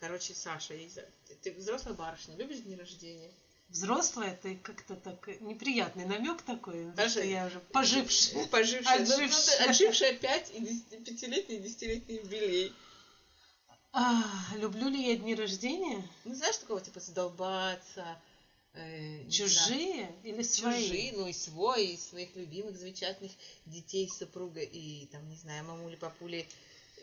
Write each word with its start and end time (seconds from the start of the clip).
Короче, 0.00 0.34
Саша, 0.34 0.74
ты, 1.28 1.34
ты 1.42 1.52
взрослая 1.52 1.94
барышня, 1.94 2.36
любишь 2.36 2.58
дни 2.60 2.74
рождения? 2.76 3.30
Взрослая, 3.68 4.32
это 4.32 4.54
как-то 4.56 4.96
так 4.96 5.26
неприятный 5.40 6.04
намек 6.04 6.42
такой, 6.42 6.90
Даже- 6.92 7.20
что 7.20 7.24
я 7.24 7.46
уже 7.46 7.60
пожившая. 7.60 8.46
Пожившая. 8.48 8.98
Ну, 8.98 9.04
ну, 9.04 9.16
ты 9.16 9.24
Отжившая. 9.24 9.68
отжившая 9.70 10.12
5 10.18 10.50
и 10.54 10.60
10 10.60 11.04
пятилетний 11.04 11.56
и 11.56 11.60
десятилетний 11.60 12.16
юбилей. 12.16 12.72
А, 13.92 14.24
люблю 14.56 14.88
ли 14.88 15.10
я 15.10 15.16
дни 15.16 15.34
рождения? 15.34 16.06
Ну, 16.24 16.34
знаешь, 16.34 16.56
такого 16.58 16.80
типа 16.80 17.00
задолбаться. 17.00 18.18
э, 18.74 19.18
знаю, 19.20 19.30
Чужие 19.30 20.14
или 20.24 20.42
свои? 20.42 20.82
Чужие, 20.82 21.12
ну 21.12 21.26
и 21.26 21.32
свой, 21.32 21.86
и 21.88 21.96
своих 21.98 22.34
любимых, 22.36 22.76
замечательных 22.76 23.32
детей, 23.66 24.08
супруга, 24.08 24.60
и 24.60 25.06
там, 25.06 25.28
не 25.28 25.36
знаю, 25.36 25.64
мамули, 25.64 25.96
папули, 25.96 26.48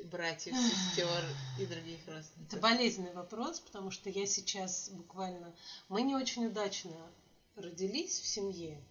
братьев, 0.05 0.55
сестер 0.55 1.23
и 1.59 1.65
других 1.65 1.99
Это 2.07 2.15
родственников. 2.17 2.59
болезненный 2.59 3.13
вопрос, 3.13 3.59
потому 3.59 3.91
что 3.91 4.09
я 4.09 4.25
сейчас 4.25 4.89
буквально... 4.89 5.53
Мы 5.87 6.01
не 6.01 6.15
очень 6.15 6.45
удачно 6.47 6.95
родились 7.55 8.19
в 8.19 8.27
семье. 8.27 8.81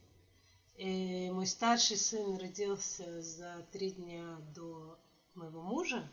И 0.77 1.30
мой 1.33 1.47
старший 1.47 1.97
сын 1.97 2.36
родился 2.38 3.20
за 3.23 3.66
три 3.73 3.91
дня 3.91 4.36
до 4.55 4.98
моего 5.34 5.60
мужа, 5.62 6.06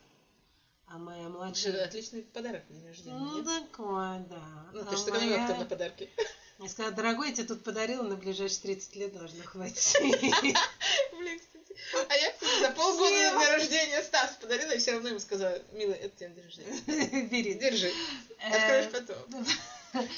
а 0.88 0.98
моя 0.98 1.22
Это 1.22 1.30
младшая... 1.30 1.86
отличный 1.86 2.24
подарок 2.24 2.64
на 2.70 2.76
день 2.76 2.88
рождения, 2.88 3.18
Ну, 3.18 3.38
нет? 3.38 3.46
такое, 3.72 4.20
да. 4.30 4.70
Ну, 4.74 4.82
А 4.82 4.86
ты 4.86 4.98
что 4.98 5.06
сэкономила 5.06 5.36
моя- 5.38 5.46
кто 5.48 5.58
на 5.58 5.66
подарки? 5.66 6.10
Я 6.60 6.70
сказала, 6.70 6.96
дорогой, 6.96 7.30
я 7.32 7.36
тебе 7.36 7.48
тут 7.48 7.64
подарила, 7.66 8.02
на 8.04 8.16
ближайшие 8.16 8.62
30 8.62 8.96
лет 8.96 9.14
должно 9.14 9.44
хватить. 9.44 9.94
Блин, 10.00 11.38
кстати. 11.40 11.76
А 12.10 12.14
я, 12.16 12.32
кстати, 12.32 12.60
за 12.62 12.72
полгода 12.72 13.10
на 13.34 13.40
день 13.42 13.52
рождения 13.52 14.02
Стас 14.04 14.38
и 14.76 14.80
все 14.80 14.92
равно 14.94 15.10
ему 15.10 15.20
сказала, 15.20 15.62
милая, 15.72 15.98
это 15.98 16.16
тебе 16.18 16.42
рождения. 16.42 17.28
Бери. 17.30 17.56
Держи. 17.56 17.92
Э, 18.40 18.56
Откроешь 18.56 18.92
потом. 18.92 20.08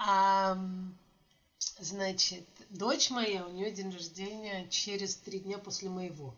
А, 0.00 0.56
значит, 1.80 2.44
дочь 2.68 3.10
моя, 3.10 3.44
у 3.44 3.50
нее 3.50 3.72
день 3.72 3.92
рождения 3.92 4.68
через 4.68 5.16
три 5.16 5.40
дня 5.40 5.58
после 5.58 5.88
моего. 5.88 6.32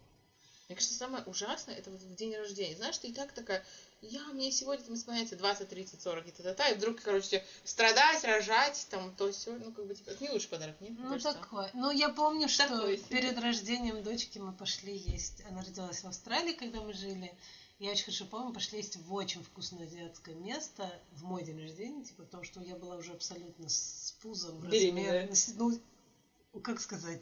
Мне 0.67 0.77
кажется, 0.77 0.97
самое 0.97 1.23
ужасное, 1.25 1.75
это 1.75 1.91
вот 1.91 2.01
в 2.01 2.15
день 2.15 2.35
рождения. 2.37 2.77
Знаешь, 2.77 2.97
ты 2.97 3.09
и 3.09 3.13
так 3.13 3.33
такая, 3.33 3.63
я, 4.03 4.25
мне 4.33 4.51
сегодня 4.51 4.85
там 4.85 4.95
исполняется 4.95 5.37
20, 5.37 5.69
30, 5.69 6.01
40 6.01 6.27
и 6.29 6.31
та-та-та, 6.31 6.69
и 6.69 6.75
вдруг, 6.75 7.01
короче, 7.01 7.45
страдать, 7.65 8.25
рожать, 8.25 8.87
там, 8.91 9.15
то 9.17 9.31
все, 9.31 9.53
ну, 9.59 9.73
как 9.73 9.87
бы, 9.87 9.95
типа, 9.95 10.11
это 10.11 10.25
не 10.25 10.31
лучший 10.31 10.49
подарок, 10.49 10.81
нет? 10.81 10.93
Ну, 10.99 11.09
Кажется. 11.11 11.35
такое. 11.35 11.71
Ну, 11.75 11.91
я 11.91 12.09
помню, 12.09 12.49
что 12.49 12.67
Такое 12.69 12.97
себе. 12.97 13.07
перед 13.21 13.39
рождением 13.39 14.03
дочки 14.03 14.39
мы 14.39 14.53
пошли 14.53 14.97
есть. 14.97 15.43
Она 15.49 15.63
родилась 15.63 16.03
в 16.03 16.07
Австралии, 16.07 16.53
когда 16.55 16.81
мы 16.81 16.93
жили. 16.95 17.33
Я 17.79 17.93
очень 17.93 18.05
хорошо 18.05 18.27
помню, 18.27 18.53
пошли 18.53 18.79
есть 18.79 18.97
в 18.97 19.15
очень 19.15 19.43
вкусное 19.43 19.87
азиатское 19.87 20.35
место 20.35 20.93
в 21.13 21.23
мой 21.25 21.43
день 21.45 21.61
рождения, 21.61 22.05
типа, 22.05 22.25
потому 22.25 22.45
что 22.45 22.61
я 22.61 22.77
была 22.77 22.97
уже 22.97 23.13
абсолютно 23.13 23.69
с 23.69 24.15
пузом. 24.23 24.63
Размером- 24.63 25.31
Ну, 25.57 26.61
как 26.63 26.81
сказать, 26.81 27.21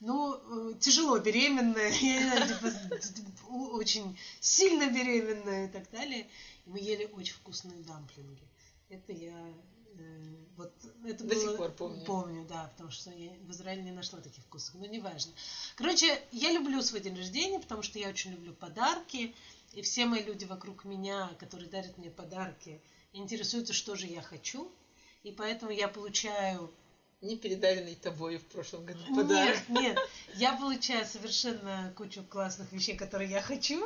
ну, 0.00 0.70
э, 0.70 0.74
тяжело 0.80 1.18
беременная, 1.18 1.90
я 2.00 2.46
типа, 2.46 2.72
очень 3.48 4.18
сильно 4.40 4.88
беременная 4.88 5.66
и 5.66 5.70
так 5.70 5.90
далее. 5.90 6.28
И 6.66 6.70
мы 6.70 6.78
ели 6.78 7.04
очень 7.12 7.34
вкусные 7.34 7.82
дамплинги. 7.82 8.42
Это 8.88 9.12
я 9.12 9.36
э, 9.98 10.34
вот 10.56 10.72
это 11.04 11.24
До 11.24 11.34
сих 11.34 11.44
было- 11.50 11.56
пор 11.56 11.72
помню. 11.72 12.04
Помню, 12.04 12.46
да, 12.46 12.68
потому 12.72 12.90
что 12.90 13.10
я 13.10 13.32
в 13.46 13.50
Израиле 13.50 13.82
не 13.82 13.92
нашла 13.92 14.20
таких 14.20 14.44
вкусов, 14.44 14.74
но 14.74 14.86
неважно. 14.86 15.32
Короче, 15.76 16.22
я 16.32 16.52
люблю 16.52 16.80
свой 16.82 17.00
день 17.00 17.16
рождения, 17.16 17.58
потому 17.58 17.82
что 17.82 17.98
я 17.98 18.08
очень 18.08 18.30
люблю 18.30 18.54
подарки, 18.54 19.34
и 19.72 19.82
все 19.82 20.06
мои 20.06 20.22
люди 20.22 20.44
вокруг 20.44 20.84
меня, 20.84 21.34
которые 21.38 21.68
дарят 21.68 21.98
мне 21.98 22.10
подарки, 22.10 22.80
интересуются, 23.12 23.72
что 23.72 23.96
же 23.96 24.06
я 24.06 24.22
хочу, 24.22 24.70
и 25.22 25.32
поэтому 25.32 25.72
я 25.72 25.88
получаю 25.88 26.72
Не 27.20 27.36
передаренный 27.36 27.96
тобой 27.96 28.36
в 28.38 28.44
прошлом 28.44 28.84
году 28.84 29.00
подарок. 29.14 29.68
нет, 29.68 29.96
нет. 29.96 29.98
Я 30.34 30.54
получаю 30.54 31.04
совершенно 31.04 31.92
кучу 31.96 32.22
классных 32.22 32.70
вещей, 32.70 32.94
которые 32.96 33.28
я 33.30 33.40
хочу. 33.40 33.82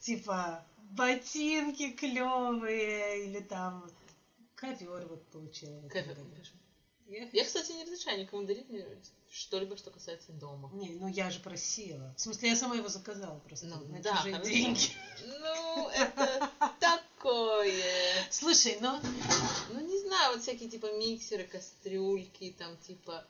Типа 0.00 0.62
ботинки 0.76 1.92
клевые 1.92 3.24
или 3.24 3.40
там 3.40 3.90
ковер 4.56 5.06
вот 5.06 5.24
получила. 5.30 5.88
Ковер, 5.88 6.14
конечно. 6.16 6.58
Я- 7.06 7.28
Я, 7.32 7.44
кстати, 7.44 7.72
не 7.72 7.82
разрешаю 7.84 8.20
никому 8.20 8.46
дарить 8.46 8.68
мне 8.68 8.84
что-либо, 9.30 9.76
что 9.76 9.90
касается 9.90 10.32
дома. 10.32 10.70
Не, 10.74 10.90
ну 10.90 11.06
я 11.08 11.30
же 11.30 11.40
просила. 11.40 12.14
В 12.16 12.20
смысле, 12.20 12.50
я 12.50 12.56
сама 12.56 12.76
его 12.76 12.88
заказала 12.88 13.38
просто 13.38 13.66
Ну, 13.66 13.84
на 13.86 14.00
да, 14.00 14.16
чужие 14.18 14.34
хорошо. 14.34 14.50
деньги. 14.50 14.90
Ну, 15.24 15.88
это 15.88 16.48
такое. 17.20 17.72
Слушай, 18.30 18.78
ну 18.80 18.98
Ну, 19.72 19.80
не 19.80 19.98
знаю, 20.00 20.32
вот 20.32 20.42
всякие 20.42 20.68
типа 20.68 20.86
миксеры, 20.92 21.44
кастрюльки, 21.44 22.54
там 22.58 22.76
типа... 22.78 23.24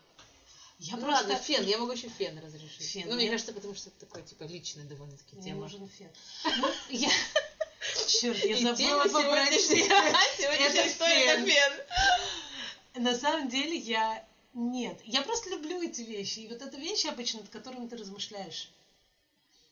я 0.79 0.97
ну 0.97 1.03
просто... 1.03 1.23
ладно, 1.23 1.37
фен, 1.37 1.65
я 1.67 1.79
могу 1.79 1.93
еще 1.93 2.09
фен 2.09 2.39
разрешить. 2.39 2.87
Фен, 2.87 3.09
ну, 3.09 3.15
мне 3.15 3.25
нет? 3.25 3.33
кажется, 3.33 3.53
потому 3.53 3.75
что 3.75 3.91
это 3.91 4.01
такое, 4.01 4.23
типа, 4.23 4.45
личная 4.45 4.85
довольно-таки 4.85 5.37
Мне 5.37 5.51
тема. 5.51 5.63
нужен 5.63 5.89
фен. 5.89 6.11
Ну, 6.59 6.69
я... 6.91 7.11
Черт, 8.07 8.45
я 8.45 8.57
забыла 8.57 9.05
попросить. 9.05 9.69
сегодняшняя 9.69 10.87
история 10.89 11.45
фен. 11.45 13.03
На 13.03 13.15
самом 13.15 13.49
деле 13.49 13.77
я... 13.77 14.25
Нет, 14.53 14.99
я 15.05 15.23
просто 15.23 15.51
люблю 15.51 15.81
эти 15.81 16.03
вещи. 16.03 16.41
И 16.41 16.49
вот 16.49 16.61
это 16.61 16.77
вещи 16.77 17.07
обычно, 17.07 17.41
над 17.41 17.51
которыми 17.51 17.89
ты 17.89 17.97
размышляешь. 17.97 18.71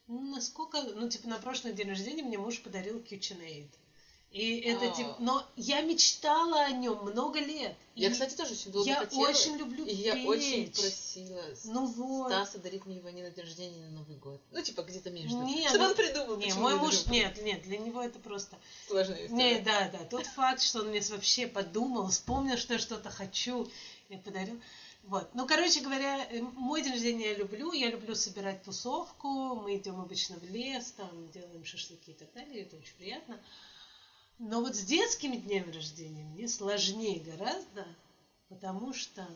Ну, 0.07 0.21
насколько... 0.35 0.83
Ну, 0.83 1.09
типа, 1.09 1.29
на 1.29 1.39
прошлый 1.39 1.73
день 1.73 1.89
рождения 1.89 2.23
мне 2.23 2.39
муж 2.39 2.61
подарил 2.63 2.99
KitchenAid. 2.99 3.69
И 4.31 4.59
это 4.61 4.91
А. 4.91 4.95
типа... 4.95 5.17
Но 5.21 5.47
я 5.57 5.81
мечтала 5.81 6.61
о 6.65 6.71
нем 6.71 6.99
много 7.03 7.41
лет. 7.41 7.75
Я, 7.95 8.09
И 8.09 8.13
кстати, 8.13 8.37
тоже 8.37 8.53
очень 8.53 8.71
долго 8.73 8.89
я 8.89 8.97
хотела. 8.97 9.27
очень 9.29 9.57
люблю 9.57 9.85
И 9.87 9.95
я 9.95 10.15
печь. 10.15 10.27
очень 10.27 10.71
просила 10.73 11.43
Ну 11.65 11.87
вот. 11.87 12.29
Стаса 12.29 12.59
дарить 12.59 12.85
мне 12.85 12.97
его 12.97 13.09
не 13.09 13.23
на 13.23 13.31
день 13.31 13.45
рождения, 13.45 13.77
не 13.79 13.85
на 13.85 13.91
Новый 13.99 14.17
год. 14.17 14.41
Ну, 14.53 14.63
типа, 14.63 14.83
где-то 14.83 15.11
между. 15.11 15.43
Не, 15.43 15.67
Чтобы 15.69 15.85
ну- 15.85 15.91
он 15.91 15.97
придумал, 15.97 16.37
Не, 16.37 16.45
почему 16.47 16.61
мой 16.63 16.75
я 16.75 16.79
муж... 16.79 16.99
люблю. 16.99 17.13
Нет, 17.13 17.43
нет, 17.43 17.63
для 17.63 17.79
него 17.79 18.03
это 18.03 18.19
просто... 18.19 18.57
Сложная 18.87 19.27
история. 19.27 19.55
Не, 19.55 19.61
да, 19.61 19.89
да. 19.93 19.99
Тот 20.05 20.27
факт, 20.27 20.61
что 20.63 20.81
он 20.81 20.89
мне 20.89 21.01
вообще 21.01 21.47
подумал, 21.47 22.09
вспомнил, 22.09 22.59
что 22.59 22.75
я 22.75 22.79
что-то 22.79 23.11
хочу, 23.11 23.67
и 24.11 24.17
подарил. 24.19 24.61
Вот. 25.05 25.27
Ну, 25.35 25.47
короче 25.47 25.81
говоря, 25.81 26.29
мой 26.55 26.83
день 26.83 26.93
рождения 26.93 27.31
я 27.31 27.35
люблю. 27.35 27.73
Я 27.73 27.91
люблю 27.91 28.15
собирать 28.15 28.63
тусовку. 28.63 29.55
Мы 29.57 29.77
идем 29.79 29.99
обычно 30.01 30.37
в 30.37 30.45
лес, 30.51 30.93
там 30.93 31.31
делаем 31.31 31.65
шашлыки 31.65 32.11
и 32.11 32.15
так 32.15 32.31
далее. 32.35 32.65
Это 32.65 32.77
очень 32.77 32.95
приятно. 32.99 33.41
Но 34.39 34.61
вот 34.61 34.77
с 34.77 34.85
детскими 34.85 35.37
днями 35.37 35.73
рождения 35.73 36.25
мне 36.25 36.47
сложнее 36.49 37.21
гораздо, 37.21 37.87
потому 38.49 38.93
что 38.93 39.27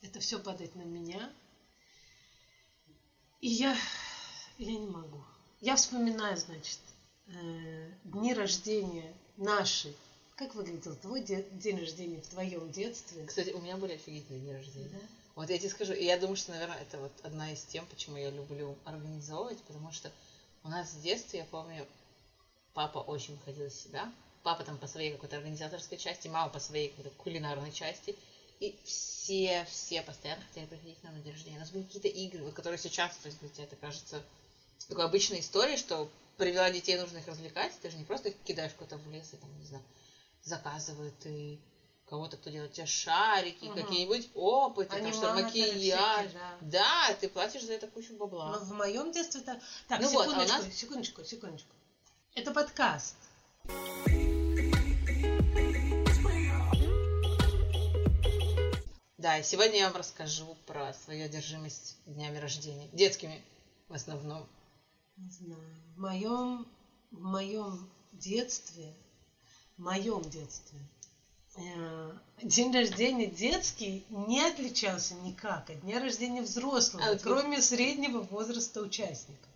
это 0.00 0.18
все 0.20 0.38
падает 0.38 0.74
на 0.74 0.82
меня. 0.82 1.30
И 3.40 3.48
я, 3.48 3.76
я 4.58 4.78
не 4.78 4.86
могу. 4.86 5.22
Я 5.60 5.76
вспоминаю, 5.76 6.36
значит, 6.38 6.78
э, 7.28 7.90
дни 8.04 8.32
рождения 8.32 9.12
наши. 9.36 9.94
Как 10.36 10.54
выглядел 10.54 10.94
твой 10.96 11.20
де- 11.20 11.46
день 11.52 11.78
рождения 11.78 12.20
в 12.20 12.28
твоем 12.28 12.70
детстве? 12.70 13.24
Кстати, 13.26 13.50
у 13.50 13.60
меня 13.60 13.76
были 13.76 13.92
офигительные 13.92 14.40
дни 14.40 14.52
рождения. 14.52 14.88
Да? 14.88 14.98
Вот 15.34 15.50
я 15.50 15.58
тебе 15.58 15.68
скажу, 15.68 15.92
и 15.92 16.04
я 16.04 16.16
думаю, 16.16 16.36
что, 16.36 16.52
наверное, 16.52 16.78
это 16.78 16.98
вот 16.98 17.12
одна 17.22 17.52
из 17.52 17.62
тем, 17.64 17.86
почему 17.86 18.16
я 18.16 18.30
люблю 18.30 18.74
организовывать, 18.84 19.58
потому 19.62 19.92
что 19.92 20.10
у 20.62 20.68
нас 20.68 20.92
в 20.92 21.02
детстве, 21.02 21.40
я 21.40 21.44
помню, 21.44 21.86
папа 22.76 22.98
очень 22.98 23.34
выходил 23.36 23.66
из 23.66 23.74
себя. 23.74 24.12
Папа 24.42 24.62
там 24.62 24.76
по 24.78 24.86
своей 24.86 25.10
какой-то 25.10 25.36
организаторской 25.36 25.96
части, 25.96 26.28
мама 26.28 26.50
по 26.50 26.60
своей 26.60 26.90
какой-то 26.90 27.10
кулинарной 27.16 27.72
части. 27.72 28.14
И 28.60 28.74
все, 28.84 29.66
все 29.70 30.02
постоянно 30.02 30.42
хотели 30.42 30.66
приходить 30.66 31.02
нам 31.02 31.14
на 31.14 31.20
день 31.20 31.32
рождения. 31.32 31.56
У 31.56 31.60
нас 31.60 31.70
были 31.70 31.82
какие-то 31.84 32.08
игры, 32.08 32.42
вот, 32.44 32.52
которые 32.52 32.78
сейчас, 32.78 33.16
то 33.16 33.26
есть 33.26 33.40
для 33.40 33.48
тебя 33.48 33.64
это 33.64 33.76
кажется 33.76 34.22
такой 34.88 35.04
обычной 35.04 35.40
историей, 35.40 35.78
что 35.78 36.08
привела 36.36 36.70
детей, 36.70 36.96
нужно 36.96 37.16
их 37.18 37.26
развлекать. 37.26 37.72
Ты 37.80 37.90
же 37.90 37.96
не 37.96 38.04
просто 38.04 38.28
их 38.28 38.34
кидаешь 38.44 38.72
куда-то 38.74 38.98
в 38.98 39.10
лес 39.10 39.32
и 39.32 39.36
там, 39.36 39.48
не 39.58 39.64
знаю, 39.66 39.82
заказывают 40.42 41.14
и 41.24 41.58
кого-то, 42.08 42.36
кто 42.36 42.50
делает 42.50 42.72
тебе 42.72 42.86
шарики, 42.86 43.64
Мгм. 43.64 43.74
какие-нибудь 43.74 44.28
опыты, 44.34 45.00
там, 45.00 45.12
что 45.14 45.32
Аниматоры 45.32 45.44
макияж. 45.44 45.80
всякие, 45.80 46.28
да. 46.34 46.58
Да, 46.60 47.14
ты 47.14 47.28
платишь 47.28 47.62
за 47.64 47.72
это 47.72 47.86
кучу 47.88 48.12
Но 48.12 48.18
бабла. 48.18 48.58
в 48.58 48.70
моем 48.72 49.10
детстве 49.12 49.40
так. 49.40 49.58
Так, 49.88 49.98
Ну 50.00 50.10
вот, 50.10 50.26
а 50.26 50.28
у 50.28 50.32
секундочку, 50.32 50.62
нас- 50.62 50.74
секундочку, 50.76 51.24
секундочку. 51.24 51.68
Это 52.36 52.50
подкаст. 52.52 53.14
Да, 59.16 59.38
и 59.38 59.42
сегодня 59.42 59.78
я 59.78 59.86
вам 59.88 59.96
расскажу 59.96 60.54
про 60.66 60.92
свою 60.92 61.24
одержимость 61.24 61.96
днями 62.04 62.36
рождения. 62.36 62.88
Детскими 62.92 63.42
в 63.88 63.94
основном. 63.94 64.46
Не 65.16 65.30
знаю. 65.30 65.62
В 65.96 65.98
моем, 65.98 66.66
в 67.10 67.22
моем 67.22 67.90
детстве, 68.12 68.92
в 69.78 69.82
моем 69.82 70.20
детстве, 70.20 70.78
э, 71.56 72.12
день 72.42 72.70
рождения 72.70 73.28
детский 73.28 74.04
не 74.10 74.44
отличался 74.44 75.14
никак 75.14 75.70
от 75.70 75.80
дня 75.80 76.00
рождения 76.00 76.42
взрослого, 76.42 77.02
А, 77.02 77.16
кроме 77.16 77.62
среднего 77.62 78.20
возраста 78.20 78.82
участников. 78.82 79.48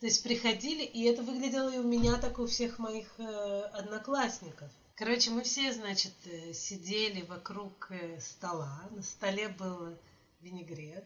То 0.00 0.06
есть 0.06 0.22
приходили, 0.22 0.84
и 0.84 1.04
это 1.04 1.22
выглядело 1.22 1.74
и 1.74 1.78
у 1.78 1.82
меня, 1.82 2.16
так 2.18 2.38
и 2.38 2.42
у 2.42 2.46
всех 2.46 2.78
моих 2.78 3.08
э, 3.18 3.60
одноклассников. 3.72 4.70
Короче, 4.94 5.30
мы 5.30 5.42
все, 5.42 5.72
значит, 5.72 6.14
э, 6.26 6.52
сидели 6.52 7.22
вокруг 7.22 7.90
э, 7.90 8.20
стола. 8.20 8.80
На 8.90 9.02
столе 9.02 9.48
был 9.48 9.96
винегрет, 10.40 11.04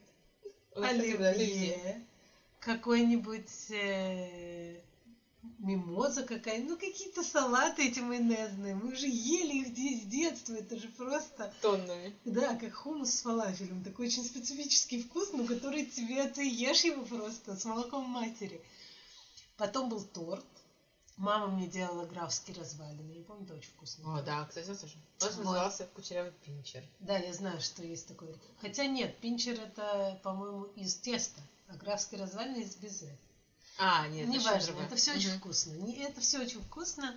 Ой, 0.75 0.89
оливье, 0.89 1.27
оливье, 1.27 2.07
какой-нибудь 2.61 3.71
э, 3.71 4.81
мимоза 5.59 6.23
какая 6.23 6.63
ну 6.63 6.77
какие-то 6.77 7.23
салаты 7.23 7.89
эти 7.89 8.01
майонезные. 8.01 8.75
Мы 8.75 8.95
же 8.95 9.07
ели 9.07 9.63
их 9.63 9.69
здесь 9.69 10.03
с 10.03 10.07
детства, 10.07 10.55
это 10.55 10.79
же 10.79 10.89
просто... 10.89 11.53
Тоннами. 11.61 12.15
Да, 12.25 12.55
как 12.57 12.73
хумус 12.75 13.11
с 13.11 13.23
фалафелем. 13.23 13.83
Такой 13.85 14.07
очень 14.07 14.25
специфический 14.25 15.03
вкус, 15.03 15.33
но 15.33 15.45
который 15.45 15.87
тебе, 15.87 16.25
ты 16.29 16.49
ешь 16.49 16.85
его 16.85 17.05
просто 17.05 17.57
с 17.57 17.65
молоком 17.65 18.05
матери. 18.05 18.61
Потом 19.63 19.89
был 19.89 20.03
торт. 20.03 20.45
Мама 21.17 21.47
мне 21.47 21.69
делала 21.69 22.05
графские 22.05 22.57
развалины. 22.57 23.13
Я 23.13 23.23
помню, 23.23 23.45
это 23.45 23.55
очень 23.55 23.71
вкусно. 23.71 24.19
О, 24.19 24.21
да, 24.21 24.45
кстати, 24.45 24.69
он 24.69 24.77
тоже. 24.77 24.95
Он 24.97 25.29
Вот. 25.29 25.37
назывался 25.37 25.87
кучерявый 25.95 26.33
пинчер. 26.45 26.83
Да, 26.99 27.17
я 27.17 27.33
знаю, 27.33 27.61
что 27.61 27.85
есть 27.85 28.09
такой. 28.09 28.35
Хотя 28.61 28.87
нет, 28.87 29.17
пинчер 29.19 29.61
это, 29.61 30.19
по-моему, 30.25 30.65
из 30.75 30.97
теста, 30.97 31.41
а 31.69 31.77
графские 31.77 32.21
развалины 32.21 32.65
из 32.65 32.75
безе. 32.75 33.17
А, 33.79 34.09
нет, 34.09 34.27
Не 34.27 34.41
важно, 34.41 34.81
это 34.81 34.97
все 34.97 35.15
очень 35.15 35.39
вкусно. 35.39 35.75
Это 35.97 36.21
все 36.21 36.41
очень 36.41 36.61
вкусно. 36.61 37.17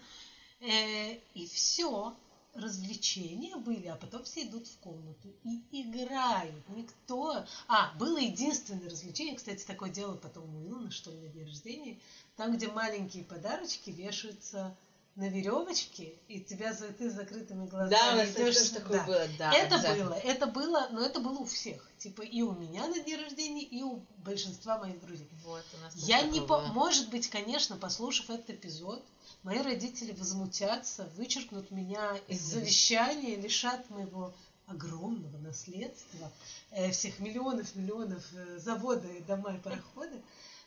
И 0.59 1.49
все. 1.51 2.15
Развлечения 2.55 3.57
были, 3.57 3.87
а 3.87 3.97
потом 3.97 4.23
все 4.23 4.43
идут 4.43 4.67
в 4.67 4.77
комнату 4.79 5.27
и 5.43 5.81
играют. 5.81 6.67
Никто... 6.69 7.45
А, 7.67 7.93
было 7.99 8.17
единственное 8.17 8.89
развлечение, 8.89 9.35
кстати, 9.35 9.65
такое 9.65 9.89
дело 9.89 10.15
потом 10.15 10.55
у 10.55 10.63
Илона, 10.65 10.89
что 10.89 11.11
ли, 11.11 11.17
на 11.17 11.27
день 11.27 11.45
рождения, 11.45 11.99
там, 12.37 12.55
где 12.55 12.69
маленькие 12.69 13.25
подарочки 13.25 13.89
вешаются 13.89 14.75
на 15.15 15.29
веревочке, 15.29 16.13
и 16.27 16.41
тебя 16.41 16.73
ты 16.73 17.09
с 17.09 17.13
закрытыми 17.13 17.67
глазами 17.67 17.91
Да, 17.91 18.13
у 18.13 18.17
нас 18.17 18.29
идешь 18.31 18.69
такое 18.69 18.99
да. 18.99 19.05
было, 19.05 19.27
да. 19.39 19.53
это 19.53 19.77
было, 19.77 20.13
это 20.13 20.47
было, 20.47 20.89
но 20.91 21.05
это 21.05 21.19
было 21.21 21.39
у 21.39 21.45
всех. 21.45 21.89
Типа 21.97 22.21
и 22.21 22.41
у 22.41 22.51
меня 22.51 22.85
на 22.87 22.99
день 22.99 23.21
рождения, 23.21 23.63
и 23.63 23.81
у 23.81 24.03
большинства 24.17 24.77
моих 24.77 24.99
друзей. 24.99 25.29
Вот, 25.45 25.63
у 25.77 25.81
нас 25.81 25.95
Я 25.95 26.21
не 26.21 26.41
по... 26.41 26.59
было. 26.59 26.73
Может 26.73 27.09
быть, 27.09 27.29
конечно, 27.29 27.77
послушав 27.77 28.29
этот 28.29 28.49
эпизод, 28.49 29.05
мои 29.43 29.59
родители 29.59 30.11
возмутятся, 30.11 31.09
вычеркнут 31.15 31.71
меня 31.71 32.17
из 32.27 32.41
завещания, 32.41 33.37
лишат 33.37 33.89
моего 33.89 34.33
огромного 34.67 35.37
наследства, 35.37 36.29
э, 36.71 36.91
всех 36.91 37.19
миллионов, 37.19 37.73
миллионов 37.75 38.25
э, 38.33 38.59
завода, 38.59 39.07
дома 39.27 39.55
и 39.55 39.59
пароходы. 39.59 40.21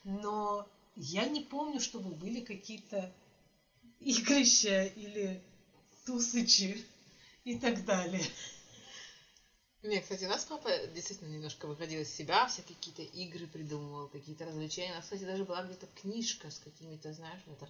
Но 0.04 0.66
я 0.96 1.28
не 1.28 1.42
помню, 1.42 1.80
чтобы 1.80 2.10
были 2.10 2.40
какие-то 2.40 3.12
игрища 4.00 4.84
или 4.84 5.42
тусычи 6.04 6.84
и 7.44 7.58
так 7.58 7.84
далее. 7.84 8.24
Не, 9.82 10.00
кстати, 10.00 10.24
у 10.24 10.28
нас 10.28 10.44
папа 10.44 10.70
действительно 10.88 11.28
немножко 11.28 11.66
выходил 11.66 12.00
из 12.00 12.12
себя, 12.12 12.46
все 12.46 12.62
какие-то 12.62 13.02
игры 13.02 13.46
придумывал, 13.46 14.08
какие-то 14.08 14.44
развлечения. 14.44 14.92
У 14.92 14.96
нас, 14.96 15.04
кстати, 15.04 15.22
даже 15.22 15.44
была 15.44 15.62
где-то 15.62 15.86
книжка 16.00 16.50
с 16.50 16.58
какими-то, 16.58 17.12
знаешь, 17.12 17.40
это 17.46 17.68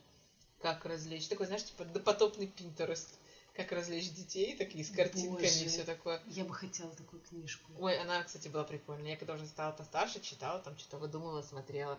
как 0.61 0.85
развлечь. 0.85 1.29
Такой, 1.29 1.47
знаешь, 1.47 1.65
типа 1.65 1.85
допотопный 1.85 2.47
пинтерест. 2.47 3.19
Как 3.55 3.73
развлечь 3.73 4.11
детей, 4.13 4.55
такие 4.55 4.85
с 4.85 4.91
картинками 4.91 5.47
и 5.47 5.67
все 5.67 5.85
такое. 5.85 6.23
Я 6.27 6.45
бы 6.45 6.55
хотела 6.55 6.95
такую 6.95 7.21
книжку. 7.23 7.73
Ой, 7.79 7.99
она, 7.99 8.23
кстати, 8.23 8.47
была 8.47 8.63
прикольная. 8.63 9.11
Я 9.11 9.17
когда 9.17 9.35
уже 9.35 9.47
стала 9.47 9.73
постарше, 9.73 10.21
читала, 10.21 10.61
там 10.61 10.79
что-то 10.79 10.99
выдумывала, 10.99 11.43
смотрела. 11.43 11.99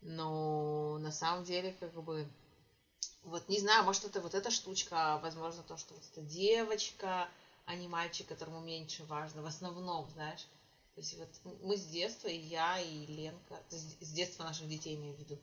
Но 0.00 0.98
на 0.98 1.10
самом 1.10 1.44
деле, 1.44 1.74
как 1.80 1.92
бы, 1.92 2.28
вот 3.26 3.48
не 3.48 3.60
знаю, 3.60 3.84
может 3.84 4.04
это 4.04 4.20
вот 4.20 4.34
эта 4.34 4.50
штучка, 4.50 5.14
а 5.14 5.18
возможно 5.18 5.62
то, 5.62 5.76
что 5.76 5.94
вот 5.94 6.02
эта 6.12 6.22
девочка, 6.22 7.28
а 7.64 7.74
не 7.74 7.88
мальчик, 7.88 8.26
которому 8.26 8.60
меньше 8.60 9.04
важно, 9.04 9.42
в 9.42 9.46
основном, 9.46 10.08
знаешь. 10.10 10.46
То 10.94 11.00
есть 11.00 11.18
вот 11.18 11.28
мы 11.62 11.76
с 11.76 11.84
детства, 11.86 12.28
и 12.28 12.38
я, 12.38 12.80
и 12.80 13.06
Ленка, 13.06 13.60
с 13.68 14.12
детства 14.12 14.44
наших 14.44 14.68
детей 14.68 14.94
имею 14.94 15.14
в 15.14 15.18
виду, 15.18 15.38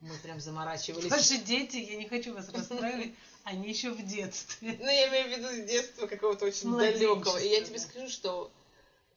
мы 0.00 0.16
прям 0.18 0.40
заморачивались. 0.40 1.10
Ваши 1.10 1.38
дети, 1.38 1.76
я 1.76 1.96
не 1.96 2.08
хочу 2.08 2.34
вас 2.34 2.48
расстраивать, 2.50 3.14
они 3.44 3.68
еще 3.68 3.90
в 3.90 4.04
детстве. 4.04 4.76
Ну, 4.78 4.86
я 4.86 5.08
имею 5.08 5.28
в 5.28 5.38
виду 5.38 5.64
с 5.64 5.66
детства 5.66 6.06
какого-то 6.06 6.44
очень 6.44 6.76
далекого. 6.76 7.38
И 7.38 7.48
я 7.48 7.62
тебе 7.62 7.78
скажу, 7.78 8.08
что 8.08 8.50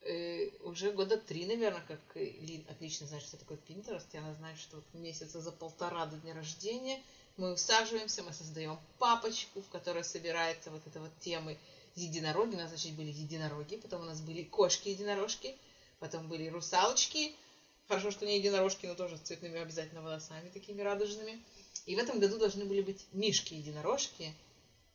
э, 0.01 0.49
уже 0.63 0.91
года 0.91 1.17
три, 1.17 1.45
наверное, 1.47 1.83
как 1.87 1.99
Лин 2.15 2.63
отлично 2.69 3.07
знает, 3.07 3.23
что 3.23 3.37
такое 3.37 3.57
Pinterest, 3.67 4.05
и 4.13 4.17
она 4.17 4.33
знает, 4.35 4.59
что 4.59 4.77
вот 4.77 4.85
месяца 4.93 5.41
за 5.41 5.51
полтора 5.51 6.05
до 6.05 6.17
дня 6.17 6.35
рождения 6.35 7.01
мы 7.37 7.53
усаживаемся, 7.53 8.23
мы 8.23 8.33
создаем 8.33 8.79
папочку, 8.99 9.61
в 9.61 9.69
которой 9.69 10.03
собирается 10.03 10.71
вот 10.71 10.81
эта 10.87 10.99
вот 10.99 11.11
темы 11.19 11.57
единороги. 11.95 12.55
У 12.55 12.57
нас, 12.57 12.69
значит, 12.69 12.93
были 12.93 13.11
единороги, 13.11 13.77
потом 13.77 14.01
у 14.01 14.05
нас 14.05 14.21
были 14.21 14.43
кошки-единорожки, 14.43 15.55
потом 15.99 16.27
были 16.27 16.47
русалочки. 16.47 17.35
Хорошо, 17.87 18.11
что 18.11 18.25
не 18.25 18.37
единорожки, 18.37 18.85
но 18.85 18.95
тоже 18.95 19.17
с 19.17 19.21
цветными 19.21 19.59
обязательно 19.59 20.01
волосами 20.01 20.49
такими 20.49 20.81
радужными. 20.81 21.41
И 21.85 21.95
в 21.95 21.99
этом 21.99 22.19
году 22.19 22.37
должны 22.37 22.65
были 22.65 22.81
быть 22.81 23.05
мишки-единорожки. 23.11 24.33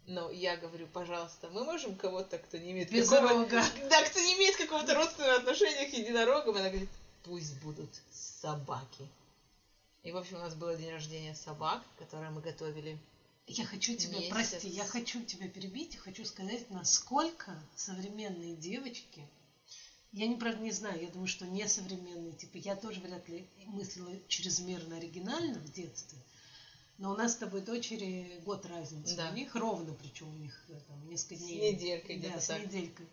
Но 0.06 0.30
я 0.30 0.56
говорю, 0.56 0.88
пожалуйста, 0.92 1.48
мы 1.50 1.62
можем 1.64 1.94
кого-то, 1.94 2.38
кто 2.38 2.58
не 2.58 2.72
имеет 2.72 2.90
какого-. 2.90 3.44
Да, 3.88 4.02
кто 4.02 4.18
не 4.18 4.34
имеет 4.34 4.56
какого-то 4.56 4.94
родственного 4.94 5.36
отношения 5.36 5.86
к 5.86 5.92
единорогам. 5.92 6.56
Она 6.56 6.68
говорит, 6.68 6.88
пусть 7.22 7.54
будут 7.62 7.90
собаки. 8.10 9.06
И, 10.02 10.12
в 10.12 10.16
общем, 10.16 10.36
у 10.36 10.40
нас 10.40 10.54
было 10.54 10.76
день 10.76 10.90
рождения 10.90 11.34
собак, 11.34 11.82
которое 11.98 12.30
мы 12.30 12.40
готовили. 12.40 12.98
Я 13.46 13.64
хочу 13.66 13.96
тебя, 13.96 14.18
Месяц. 14.18 14.30
прости, 14.30 14.68
я 14.68 14.84
хочу 14.84 15.22
тебя 15.24 15.48
перебить 15.48 15.94
и 15.94 15.98
хочу 15.98 16.24
сказать, 16.24 16.70
насколько 16.70 17.58
современные 17.76 18.54
девочки, 18.54 19.26
я 20.12 20.26
не, 20.26 20.36
правда, 20.36 20.60
не 20.62 20.70
знаю, 20.70 21.00
я 21.02 21.08
думаю, 21.08 21.26
что 21.26 21.46
не 21.46 21.66
современные, 21.68 22.32
типа, 22.32 22.56
я 22.58 22.76
тоже 22.76 23.00
вряд 23.00 23.28
ли 23.28 23.46
мыслила 23.66 24.12
чрезмерно 24.28 24.96
оригинально 24.96 25.58
в 25.58 25.72
детстве, 25.72 26.18
но 26.98 27.12
у 27.12 27.16
нас 27.16 27.32
с 27.32 27.36
тобой 27.36 27.60
дочери 27.60 28.40
год 28.44 28.64
разницы, 28.66 29.16
Да. 29.16 29.30
у 29.30 29.34
них 29.34 29.54
ровно, 29.54 29.94
причем 29.94 30.28
у 30.28 30.38
них 30.38 30.64
э, 30.68 30.80
там 30.86 31.08
несколько 31.08 31.36
С 31.36 31.38
дней. 31.38 31.72
неделькой 31.72 32.16
да, 32.16 32.28
где-то 32.28 32.40
с 32.40 32.46
так. 32.46 32.62
неделькой. 32.66 33.06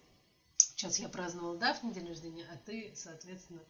Сейчас 0.57 0.99
я 0.99 1.09
праздновала 1.09 1.57
Дафне 1.57 1.91
день 1.93 2.07
рождения, 2.07 2.45
а 2.51 2.57
ты, 2.57 2.91
соответственно, 2.95 3.61